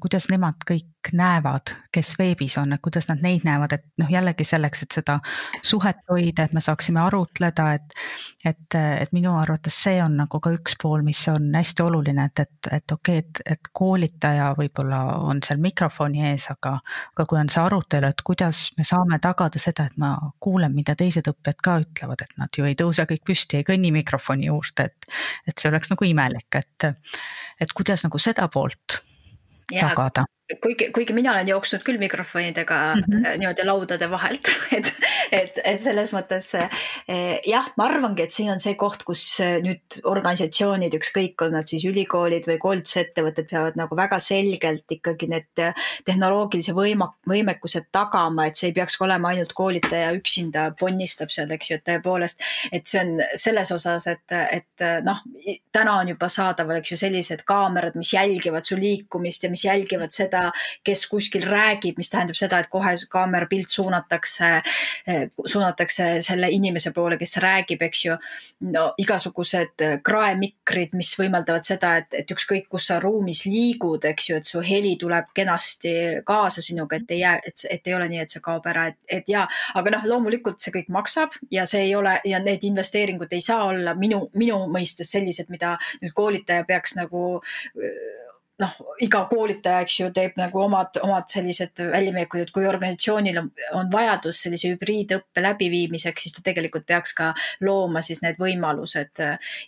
[0.00, 4.44] kuidas nemad kõik näevad, kes veebis on, et kuidas nad neid näevad, et noh, jällegi
[4.46, 5.16] selleks, et seda
[5.62, 7.96] suhet hoida, et me saaksime arutleda, et.
[8.44, 12.44] et, et minu arvates see on nagu ka üks pool, mis on hästi oluline, et,
[12.44, 16.76] et, et okei okay,, et, et koolitaja võib-olla on seal mikrofoni ees, aga.
[17.16, 20.94] aga kui on see arutelu, et kuidas me saame tagada seda, et ma kuulen, mida
[20.94, 24.90] teised õppijad ka ütlevad, et nad ju ei tõuse kõik püsti, ei kõnni mikrofoni juurde,
[24.90, 25.10] et.
[25.46, 26.90] et see oleks nagu imelik, et,
[27.60, 29.00] et kuidas nagu seda poolt
[29.68, 30.26] tagada
[30.62, 33.38] kuigi, kuigi mina olen jooksnud küll mikrofonidega mm -hmm.
[33.38, 34.92] niimoodi laudade vahelt et,
[35.32, 39.58] et, et selles mõttes eh, jah, ma arvangi, et siin on see koht, kus eh,
[39.62, 45.62] nüüd organisatsioonid, ükskõik, on nad siis ülikoolid või koolitusettevõtted, peavad nagu väga selgelt ikkagi need
[46.04, 51.70] tehnoloogilise võima-, võimekused tagama, et see ei peaks olema ainult koolitaja üksinda ponnistab seal, eks
[51.70, 55.22] ju, et tõepoolest, et see on selles osas, et, et noh,
[55.72, 60.14] täna on juba saadaval, eks ju, sellised kaamerad, mis jälgivad su liikumist ja mis jälgivad
[60.14, 60.52] seda, seda,
[60.84, 64.62] kes kuskil räägib, mis tähendab seda, et kohe kaamera pilt suunatakse,
[65.46, 68.16] suunatakse selle inimese poole, kes räägib, eks ju.
[68.72, 74.40] no igasugused kraemikrid, mis võimaldavad seda, et, et ükskõik, kus sa ruumis liigud, eks ju,
[74.40, 75.92] et su heli tuleb kenasti
[76.26, 78.98] kaasa sinuga, et ei jää, et, et ei ole nii, et see kaob ära, et,
[79.20, 83.32] et jaa, aga noh, loomulikult see kõik maksab ja see ei ole ja need investeeringud
[83.32, 87.26] ei saa olla minu, minu mõistes sellised, mida nüüd koolitaja peaks nagu
[88.62, 93.50] noh, iga koolitaja, eks ju, teeb nagu omad, omad sellised väljaminekuid, et kui organisatsioonil on,
[93.76, 97.32] on vajadus sellise hübriidõppe läbiviimiseks, siis ta tegelikult peaks ka
[97.66, 99.20] looma siis need võimalused.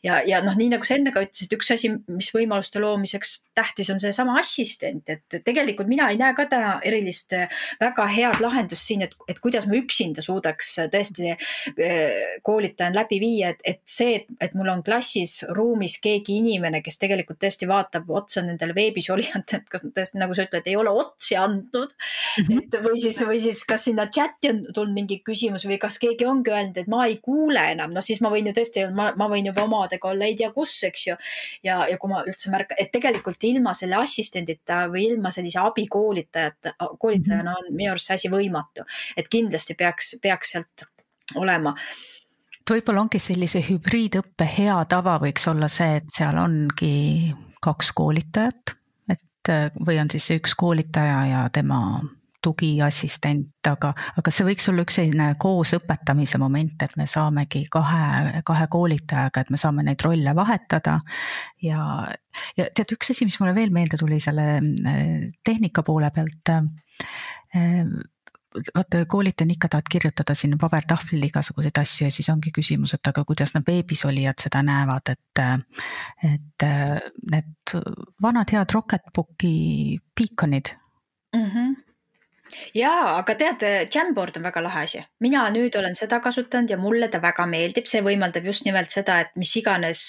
[0.07, 3.91] ja, ja noh, nii nagu sa enne ka ütlesid, üks asi, mis võimaluste loomiseks tähtis
[3.93, 7.35] on seesama assistent, et tegelikult mina ei näe ka täna erilist
[7.81, 13.53] väga head lahendust siin, et, et kuidas ma üksinda suudaks tõesti eh, koolitajana läbi viia,
[13.53, 18.47] et, et see, et mul on klassis ruumis keegi inimene, kes tegelikult tõesti vaatab otsa
[18.47, 22.45] nendele veebis olijad, et kas nad tõesti, nagu sa ütled, ei ole otsi andnud mm.
[22.49, 22.63] -hmm.
[22.65, 26.27] et või siis, või siis kas sinna chati on tulnud mingi küsimus või kas keegi
[26.29, 29.31] ongi öelnud, et ma ei kuule enam, no siis ma võin ju tõesti, ma, ma
[29.31, 31.17] võin juba omadega olla ei tea kus, eks ju.
[31.67, 36.77] ja, ja kui ma üldse märkan, et tegelikult ilma selle assistendita või ilma sellise abikoolitajata,
[36.99, 38.87] koolitajana on minu arust see asi võimatu.
[39.17, 40.87] et kindlasti peaks, peaks sealt
[41.37, 41.75] olema
[42.69, 47.33] võib-olla ongi sellise hübriidõppe hea tava võiks olla see, et seal ongi
[47.65, 48.77] kaks koolitajat,
[49.11, 49.53] et
[49.87, 51.81] või on siis üks koolitaja ja tema
[52.45, 53.91] tugiassistent, aga,
[54.21, 59.43] aga see võiks olla üks selline koos õpetamise moment, et me saamegi kahe, kahe koolitajaga,
[59.43, 61.01] et me saame neid rolle vahetada.
[61.63, 61.81] ja,
[62.59, 64.61] ja tead, üks asi, mis mulle veel meelde tuli selle
[65.45, 66.55] tehnika poole pealt
[68.75, 73.25] vaata koolitajad ikka tahavad kirjutada sinna pabertahvlile igasuguseid asju ja siis ongi küsimus, et aga
[73.29, 75.43] kuidas need veebis olijad seda näevad, et.
[76.33, 76.65] et
[77.33, 77.75] need
[78.23, 80.75] vanad head Rocketbooki beacon'id
[81.37, 81.45] mm.
[81.45, 81.88] -hmm
[82.75, 85.03] jaa, aga tead, Jamboard on väga lahe asi.
[85.21, 89.21] mina nüüd olen seda kasutanud ja mulle ta väga meeldib, see võimaldab just nimelt seda,
[89.25, 90.03] et mis iganes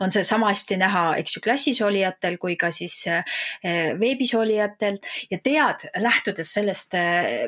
[0.00, 4.98] on see sama hästi näha, eks ju, klassis olijatel kui ka siis eh, veebis olijatel.
[5.30, 7.46] ja tead, lähtudes sellest eh,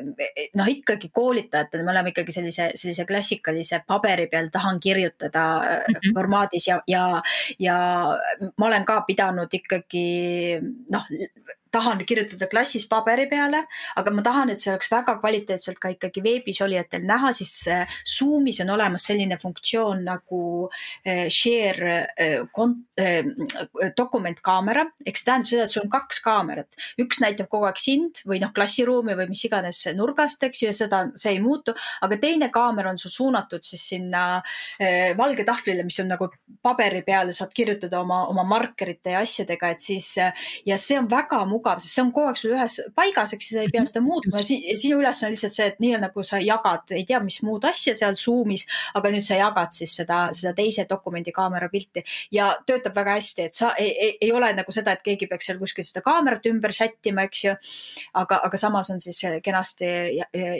[0.57, 6.13] noh, ikkagi koolitajatena, me oleme ikkagi sellise, sellise klassikalise paberi peal tahan kirjutada mm -hmm.
[6.15, 7.21] formaadis ja, ja,
[7.59, 7.77] ja
[8.57, 10.05] ma olen ka pidanud ikkagi
[10.89, 11.05] noh
[11.71, 13.63] tahan kirjutada klassis paberi peale,
[13.99, 17.53] aga ma tahan, et see oleks väga kvaliteetselt ka ikkagi veebis olijatel näha, siis
[18.17, 20.41] Zoom'is on olemas selline funktsioon nagu
[21.05, 22.41] eh, share eh,
[23.97, 28.21] dokumentkaamera, ehk see tähendab seda, et sul on kaks kaamerat, üks näitab kogu aeg sind
[28.27, 32.19] või noh, klassiruumi või mis iganes nurgast, eks ju, ja seda, see ei muutu, aga
[32.21, 34.25] teine kaamera on sul suunatud siis sinna
[35.17, 36.27] valge tahvlile, mis on nagu
[36.63, 40.13] paberi peal, saad kirjutada oma, oma markerite ja asjadega, et siis
[40.67, 43.51] ja see on väga mugav mugav, sest see on kogu aeg sul ühes paigas, eks
[43.53, 43.91] sa ei pea mhm.
[43.91, 47.21] seda muutma ja sinu ülesanne on lihtsalt see, et nii nagu sa jagad, ei tea,
[47.23, 48.65] mis muud asja seal Zoom'is,
[48.97, 52.03] aga nüüd sa jagad siis seda, seda teise dokumendi kaamera pilti
[52.35, 55.51] ja töötab väga hästi, et sa ei, ei, ei ole nagu seda, et keegi peaks
[55.51, 57.55] seal kuskil seda kaamerat ümber sättima, eks ju.
[58.17, 59.87] aga, aga samas on siis kenasti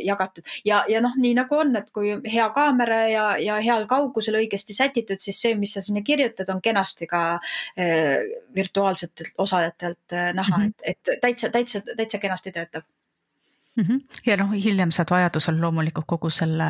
[0.05, 4.37] jagatud ja, ja noh, nii nagu on, et kui hea kaamera ja, ja heal kaugusel
[4.41, 8.21] õigesti sätitud, siis see, mis sa sinna kirjutad, on kenasti ka äh,
[8.55, 10.73] virtuaalsetelt osalejatelt äh, näha mm, -hmm.
[10.83, 12.85] et, et täitsa, täitsa, täitsa kenasti töötab
[13.77, 13.83] mm.
[13.83, 14.01] -hmm.
[14.25, 16.69] ja noh, hiljem saad vajadusel loomulikult kogu selle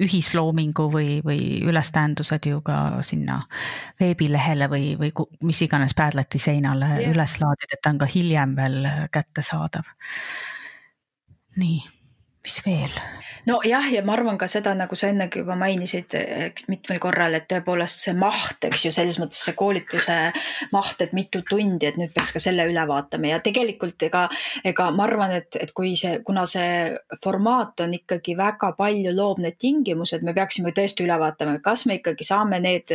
[0.00, 3.40] ühisloomingu või, või ülestähendused ju ka sinna
[4.00, 5.10] veebilehele või, või
[5.44, 7.12] mis iganes Padleti seinale yeah.
[7.12, 9.90] üles laadida, et ta on ka hiljem veel kättesaadav.
[11.56, 11.99] nii
[12.50, 13.00] mis veel?
[13.48, 16.12] nojah, ja ma arvan ka seda, nagu sa ennegi juba mainisid
[16.68, 20.16] mitmel korral, et tõepoolest see maht, eks ju, selles mõttes see koolituse
[20.74, 24.26] maht, et mitu tundi, et nüüd peaks ka selle üle vaatama ja tegelikult ega,
[24.66, 26.92] ega ma arvan, et, et kui see, kuna see
[27.24, 31.96] formaat on ikkagi väga palju loob need tingimused, me peaksime tõesti üle vaatama, kas me
[32.02, 32.92] ikkagi saame need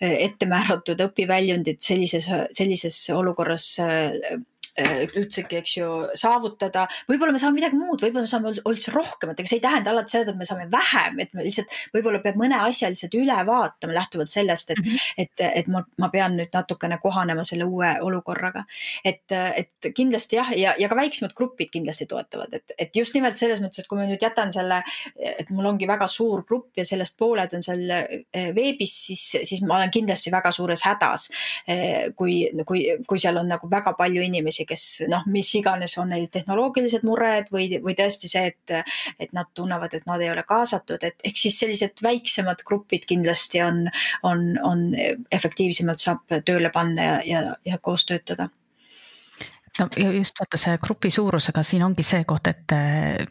[0.00, 2.26] ettemääratud õpiväljundid sellises,
[2.58, 4.38] sellises olukorras Äh,
[4.76, 6.86] üldsegi, eks ju, saavutada.
[7.08, 10.16] võib-olla me saame midagi muud, võib-olla me saame üldse rohkemat, ega see ei tähenda alati
[10.16, 13.96] seda, et me saame vähem, et me lihtsalt võib-olla peab mõne asja lihtsalt üle vaatama
[13.96, 15.24] lähtuvalt sellest, et mm, -hmm.
[15.24, 18.64] et, et ma, ma pean nüüd natukene kohanema selle uue olukorraga.
[19.04, 23.38] et, et kindlasti jah, ja, ja ka väiksemad grupid kindlasti toetavad, et, et just nimelt
[23.38, 24.82] selles mõttes, et kui ma nüüd jätan selle,
[25.16, 29.62] et mul ongi väga suur grupp ja sellest pooled on seal eh, veebis, siis, siis
[29.66, 31.28] ma olen kindlasti väga suures hädas.
[31.68, 36.10] Eh, kui, kui, kui seal on nagu väga palju inimesi kes noh, mis iganes on
[36.12, 38.76] neil tehnoloogilised mured või, või tõesti see, et,
[39.20, 43.62] et nad tunnevad, et nad ei ole kaasatud, et ehk siis sellised väiksemad grupid kindlasti
[43.64, 43.86] on,
[44.26, 44.86] on, on
[45.32, 48.48] efektiivsemalt saab tööle panna ja, ja, ja koos töötada.
[49.76, 52.72] No just vaata see grupi suurusega siin ongi see koht, et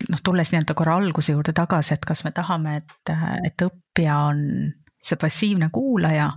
[0.10, 3.14] noh, tulles nii-öelda korra alguse juurde tagasi, et kas me tahame, et,
[3.50, 4.44] et õppija on
[5.06, 6.28] see passiivne kuulaja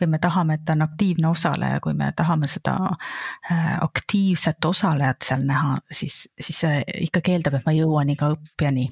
[0.00, 5.28] või me tahame, et ta on aktiivne osaleja, kui me tahame seda äh, aktiivset osalejat
[5.30, 8.88] seal näha, siis, siis see ikkagi eeldab, et ma jõuan iga õppijani.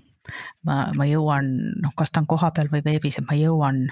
[0.66, 3.84] ma, ma jõuan, noh, kas ta on kohapeal või veebis, et ma jõuan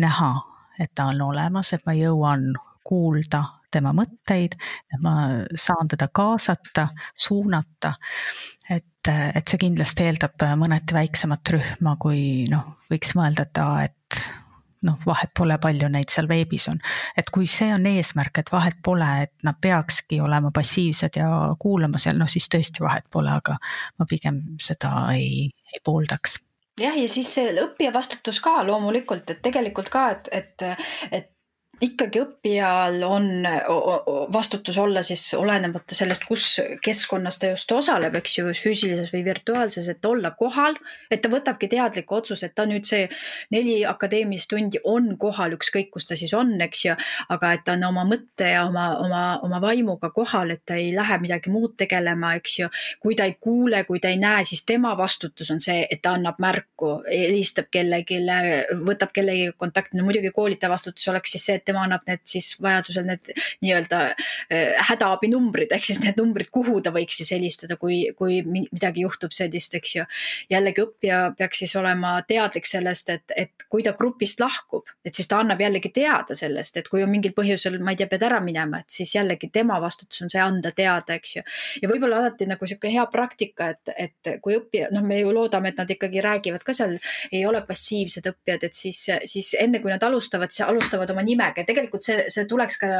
[0.00, 0.32] näha,
[0.80, 2.50] et ta on olemas, et ma jõuan
[2.86, 4.56] kuulda tema mõtteid,
[4.90, 5.14] et ma
[5.54, 7.94] saan teda kaasata, suunata.
[8.70, 14.20] et, et see kindlasti eeldab mõneti väiksemat rühma, kui noh, võiks mõelda, et aa, et
[14.86, 16.78] noh, vahet pole, palju neid seal veebis on.
[17.16, 21.98] et kui see on eesmärk, et vahet pole, et nad peakski olema passiivsed ja kuulama
[21.98, 23.58] seal, noh siis tõesti vahet pole, aga
[23.98, 26.38] ma pigem seda ei, ei pooldaks
[26.80, 30.66] jah, ja siis see õppija vastutus ka loomulikult, et tegelikult ka, et, et,
[31.10, 31.30] et
[31.80, 33.46] ikkagi õppijal on
[34.32, 39.88] vastutus olla siis olenemata sellest, kus keskkonnas ta just osaleb, eks ju, füüsilises või virtuaalses,
[39.88, 40.76] et olla kohal,
[41.10, 43.06] et ta võtabki teadliku otsuse, et ta nüüd see
[43.54, 46.96] neli akadeemilist tundi on kohal, ükskõik kus ta siis on, eks ju,
[47.32, 50.92] aga et ta on oma mõtte ja oma, oma, oma vaimuga kohal, et ta ei
[50.96, 52.68] lähe midagi muud tegelema, eks ju.
[53.00, 56.12] kui ta ei kuule, kui ta ei näe, siis tema vastutus on see, et ta
[56.18, 58.20] annab märku, helistab kellelegi,
[58.84, 62.52] võtab kellegagi kontakti, no muidugi koolitaja vastutus oleks siis see, et tema annab need siis
[62.62, 63.32] vajadusel need
[63.64, 69.04] nii-öelda äh, hädaabinumbrid ehk siis need numbrid, kuhu ta võiks siis helistada, kui, kui midagi
[69.06, 70.06] juhtub sellist, eks ju.
[70.50, 75.28] jällegi õppija peaks siis olema teadlik sellest, et, et kui ta grupist lahkub, et siis
[75.30, 78.40] ta annab jällegi teada sellest, et kui on mingil põhjusel, ma ei tea, pead ära
[78.44, 81.44] minema, et siis jällegi tema vastutus on see anda teada, eks ju.
[81.82, 85.72] ja võib-olla alati nagu sihuke hea praktika, et, et kui õppija, noh, me ju loodame,
[85.72, 86.96] et nad ikkagi räägivad ka seal,
[87.32, 91.68] ei ole passiivsed õppijad, et siis, siis enne kui nad alustavad, alustavad oma nimega ja
[91.68, 92.90] tegelikult see, see tuleks ka,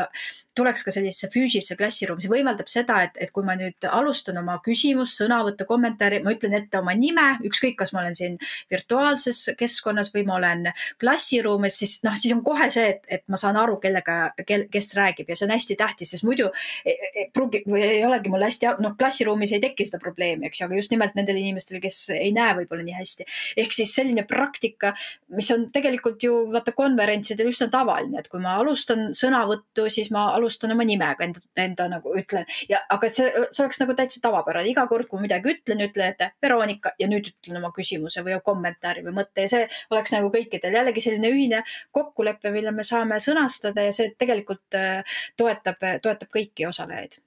[0.57, 4.59] tuleks ka sellisesse füüsilisse klassiruumi, see võimaldab seda, et, et kui ma nüüd alustan oma
[4.65, 8.37] küsimust, sõnavõttu, kommentaari, ma ütlen ette oma nime, ükskõik, kas ma olen siin
[8.73, 13.39] virtuaalses keskkonnas või ma olen klassiruumis, siis noh, siis on kohe see, et, et ma
[13.41, 16.51] saan aru, kellega, kel, kes räägib ja see on hästi tähtis, sest muidu
[16.85, 20.63] ei, ei pruugi või ei olegi mul hästi, noh, klassiruumis ei teki seda probleemi, eks
[20.63, 23.29] ju, aga just nimelt nendel inimestel, kes ei näe võib-olla nii hästi.
[23.63, 24.93] ehk siis selline praktika,
[25.37, 30.27] mis on tegelikult ju vaata konverentsidel üsna tavaline, et kui ma alustan sõnavõttu, siis ma
[30.35, 32.47] alustan oma nimega enda, enda nagu ütlen.
[32.69, 35.85] Ja, aga et see, see oleks nagu täitsa tavapärane, iga kord, kui ma midagi ütlen,
[35.87, 39.47] ütlen, et Veronika ja nüüd ütlen oma küsimuse või kommentaari või mõtte.
[39.47, 40.77] Ja see oleks nagu kõikidel.
[40.81, 41.63] Jällegi selline ühine
[41.97, 47.21] kokkulepe, mille me saame sõnastada ja see tegelikult äh, toetab, toetab kõiki osalejaid.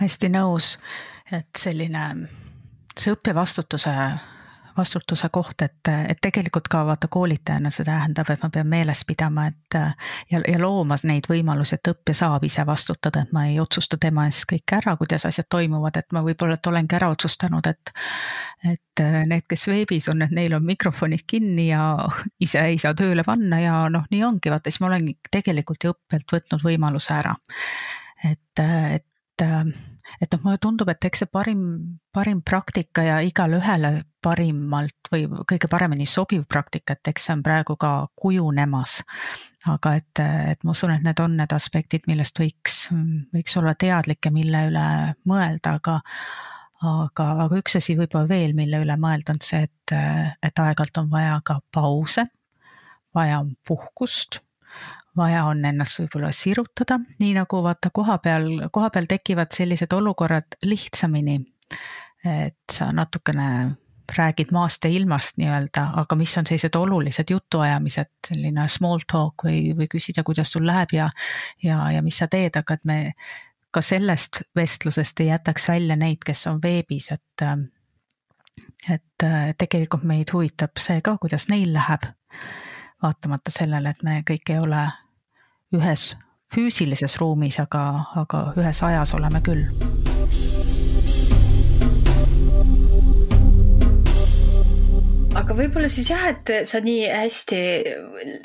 [0.00, 0.78] hästi nõus,
[1.32, 2.06] et selline
[2.96, 3.92] see õppevastutuse
[4.76, 9.46] vastutuse koht, et, et tegelikult ka vaata koolitajana see tähendab, et ma pean meeles pidama,
[9.50, 9.78] et
[10.30, 14.26] ja, ja looma neid võimalusi, et õppija saab ise vastutada, et ma ei otsusta tema
[14.30, 17.94] eest kõik ära, kuidas asjad toimuvad, et ma võib-olla, et olengi ära otsustanud, et
[18.62, 21.96] et need, kes veebis on, et neil on mikrofonid kinni ja
[22.40, 25.94] ise ei saa tööle panna ja noh, nii ongi, vaata siis ma olengi tegelikult ju
[25.96, 27.34] õppijalt võtnud võimaluse ära.
[28.30, 29.42] et, et
[30.20, 31.62] et noh, mulle tundub, et eks see parim,
[32.14, 33.92] parim praktika ja igale ühele
[34.22, 39.00] parimalt või kõige paremini sobiv praktika, et eks see on praegu ka kujunemas.
[39.70, 40.22] aga et,
[40.52, 42.88] et ma usun, et need on need aspektid, millest võiks,
[43.34, 44.86] võiks olla teadlik ja mille üle
[45.28, 46.00] mõelda, aga
[46.82, 49.94] aga, aga üks asi võib-olla veel, mille üle mõelda, on see, et,
[50.42, 52.24] et aeg-ajalt on vaja ka pause,
[53.14, 54.40] vaja on puhkust
[55.16, 60.58] vaja on ennast võib-olla sirutada, nii nagu vaata koha peal, koha peal tekivad sellised olukorrad
[60.62, 61.40] lihtsamini.
[62.22, 63.76] et sa natukene
[64.18, 69.72] räägid maast ja ilmast nii-öelda, aga mis on sellised olulised jutuajamised, selline small talk või,
[69.76, 71.08] või küsida, kuidas sul läheb ja,
[71.62, 72.98] ja, ja mis sa teed, aga et me
[73.72, 77.44] ka sellest vestlusest ei jätaks välja neid, kes on veebis, et,
[78.90, 82.10] et tegelikult meid huvitab see ka, kuidas neil läheb.
[83.02, 84.86] Vaatamata sellele, et me kõik ei ole
[85.74, 86.12] ühes
[86.54, 87.84] füüsilises ruumis, aga,
[88.24, 90.01] aga ühes ajas oleme küll
[95.32, 97.58] aga võib-olla siis jah, et sa nii hästi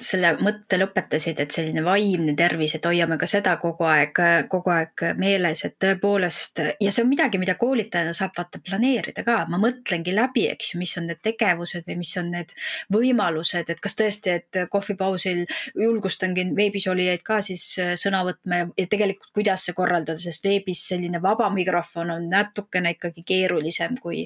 [0.04, 4.22] selle mõtte lõpetasid, et selline vaimne tervis, et hoiame ka seda kogu aeg,
[4.52, 9.40] kogu aeg meeles, et tõepoolest ja see on midagi, mida koolitajana saab vaata planeerida ka,
[9.52, 12.56] ma mõtlengi läbi, eks ju, mis on need tegevused või mis on need
[12.94, 15.44] võimalused, et kas tõesti, et kohvipausil
[15.76, 17.68] julgustangi veebis olijaid ka siis
[18.00, 23.28] sõna võtma ja, tegelikult kuidas see korraldada, sest veebis selline vaba mikrofon on natukene ikkagi
[23.28, 24.24] keerulisem kui,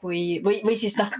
[0.00, 1.12] kui või, või siis noh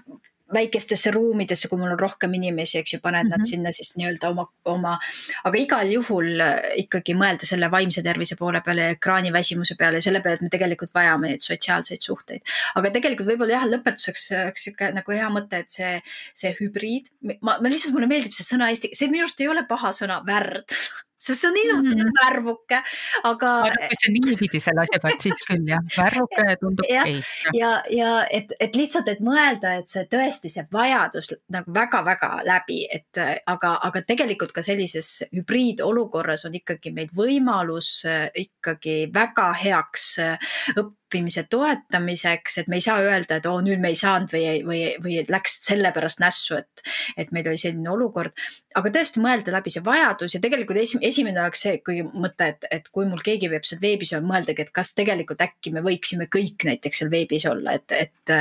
[0.54, 3.30] väikestesse ruumidesse, kui mul on rohkem inimesi, eks ju, paned mm -hmm.
[3.30, 3.50] nad mhm.
[3.50, 4.98] sinna siis nii-öelda oma, oma,
[5.44, 10.06] aga igal juhul äh, ikkagi mõelda selle vaimse tervise poole peale ja ekraaniväsimuse peale ja
[10.06, 12.42] selle peale, et me tegelikult vajame neid sotsiaalseid suhteid.
[12.74, 16.00] aga tegelikult võib-olla jah, lõpetuseks üks sihuke nagu hea mõte, et see,
[16.34, 19.66] see hübriid, ma, ma lihtsalt, mulle meeldib see sõna eesti, see minu arust ei ole
[19.68, 20.64] paha sõna, värd
[21.18, 22.12] sest see on ilus mm -hmm.
[22.20, 22.82] värvuke,
[23.30, 23.50] aga.
[23.88, 27.22] kui sa niipidi selle asja pead, siis küll jah, värvuke tundub okei okay..
[27.60, 32.80] ja, ja et, et lihtsalt, et mõelda, et see tõesti see vajadus nagu väga-väga läbi,
[32.90, 40.18] et aga, aga tegelikult ka sellises hübriidolukorras on ikkagi meil võimalus äh, ikkagi väga heaks
[40.18, 40.38] äh,
[40.76, 44.60] õppida õppimise toetamiseks, et me ei saa öelda, et oo, nüüd me ei saanud või,
[44.66, 46.82] või, või läks sellepärast nässu, et,
[47.16, 48.36] et meil oli selline olukord.
[48.76, 52.68] aga tõesti mõelda läbi see vajadus ja tegelikult esim, esimene oleks see, kui mõte, et,
[52.70, 56.68] et kui mul keegi veeb seal veebis mõeldagi, et kas tegelikult äkki me võiksime kõik
[56.68, 58.36] näiteks seal veebis olla, et, et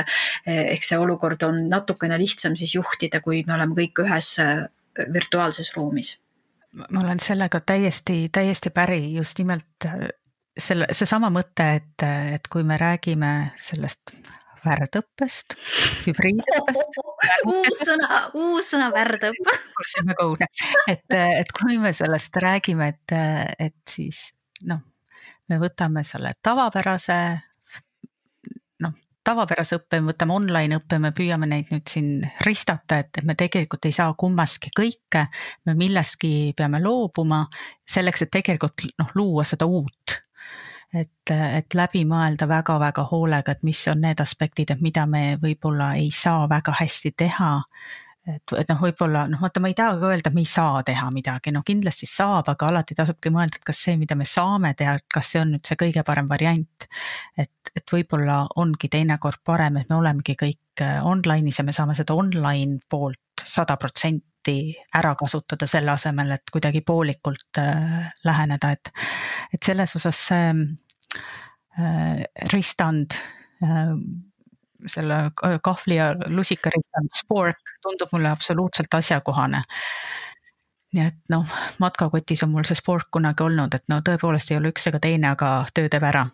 [0.46, 4.68] ehk see olukord on natukene lihtsam siis juhtida, kui me oleme kõik ühes äh,
[5.14, 6.18] virtuaalses ruumis
[6.78, 9.86] ma olen sellega täiesti, täiesti päri, just nimelt
[10.58, 12.04] selle, seesama mõte, et,
[12.34, 14.18] et kui me räägime sellest
[14.64, 15.56] värdõppest,
[16.06, 17.00] hübriidõppest.
[17.52, 19.56] uus sõna, uus sõna värdõpe.
[19.78, 20.48] kuulsime ka uudne,
[20.90, 23.18] et, et kui me sellest räägime, et,
[23.68, 24.28] et siis
[24.68, 24.82] noh,
[25.48, 27.18] me võtame selle tavapärase
[28.84, 28.96] noh,
[29.28, 33.36] tavapärase õppe, me võtame online õppe, me püüame neid nüüd siin ristata, et, et me
[33.38, 35.26] tegelikult ei saa kummaski kõike.
[35.68, 37.44] me millestki peame loobuma
[37.88, 40.18] selleks, et tegelikult noh, luua seda uut
[40.94, 45.94] et, et läbi mõelda väga-väga hoolega, et mis on need aspektid, et mida me võib-olla
[46.00, 47.54] ei saa väga hästi teha.
[48.28, 51.08] et, et noh, võib-olla noh, vaata, ma ei tahagi öelda, et me ei saa teha
[51.12, 54.98] midagi, no kindlasti saab, aga alati tasubki mõelda, et kas see, mida me saame teha,
[55.14, 56.88] kas see on nüüd see kõige parem variant.
[57.36, 61.96] et, et võib-olla ongi teinekord parem, et me olemegi kõik äh, online'is ja me saame
[61.96, 64.27] seda online poolt sada protsenti
[64.94, 68.92] ära kasutada selle asemel, et kuidagi poolikult äh, läheneda, et,
[69.54, 70.48] et selles osas see
[71.78, 73.18] äh, ristand
[73.62, 73.94] äh,,
[74.86, 75.16] selle
[75.64, 79.64] kahvli ja lusika ristand, spork tundub mulle absoluutselt asjakohane.
[80.94, 84.70] Nii et noh, matkakotis on mul see sport kunagi olnud, et no tõepoolest ei ole
[84.72, 86.24] üks ega teine, aga töö teeb ära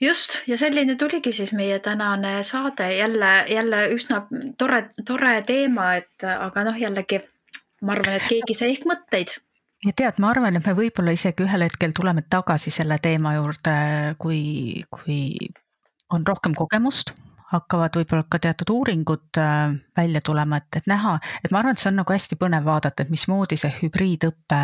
[0.00, 2.96] just ja selline tuligi siis meie tänane saade.
[2.96, 4.22] Jälle, jälle üsna
[4.58, 7.20] tore, tore teema, et aga noh, jällegi
[7.84, 9.38] ma arvan, et keegi sai ehk mõtteid.
[9.86, 13.74] ja tead, ma arvan, et me võib-olla isegi ühel hetkel tuleme tagasi selle teema juurde,
[14.20, 15.18] kui, kui
[16.12, 17.14] on rohkem kogemust.
[17.50, 21.82] Hakkavad võib-olla ka teatud uuringud äh, välja tulema, et, et näha, et ma arvan, et
[21.82, 24.60] see on nagu hästi põnev vaadata, et mismoodi see hübriidõpe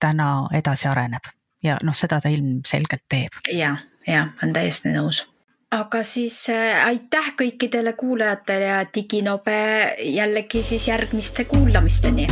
[0.00, 1.28] täna edasi areneb.
[1.62, 3.36] Ja noh, seda ta ilmselgelt teeb.
[3.52, 3.74] ja,
[4.06, 5.26] ja olen täiesti nõus.
[5.72, 9.54] Aga siis äh, aitäh kõikidele kuulajatele ja diginobe
[10.04, 12.26] jällegi siis järgmiste kuulamisteni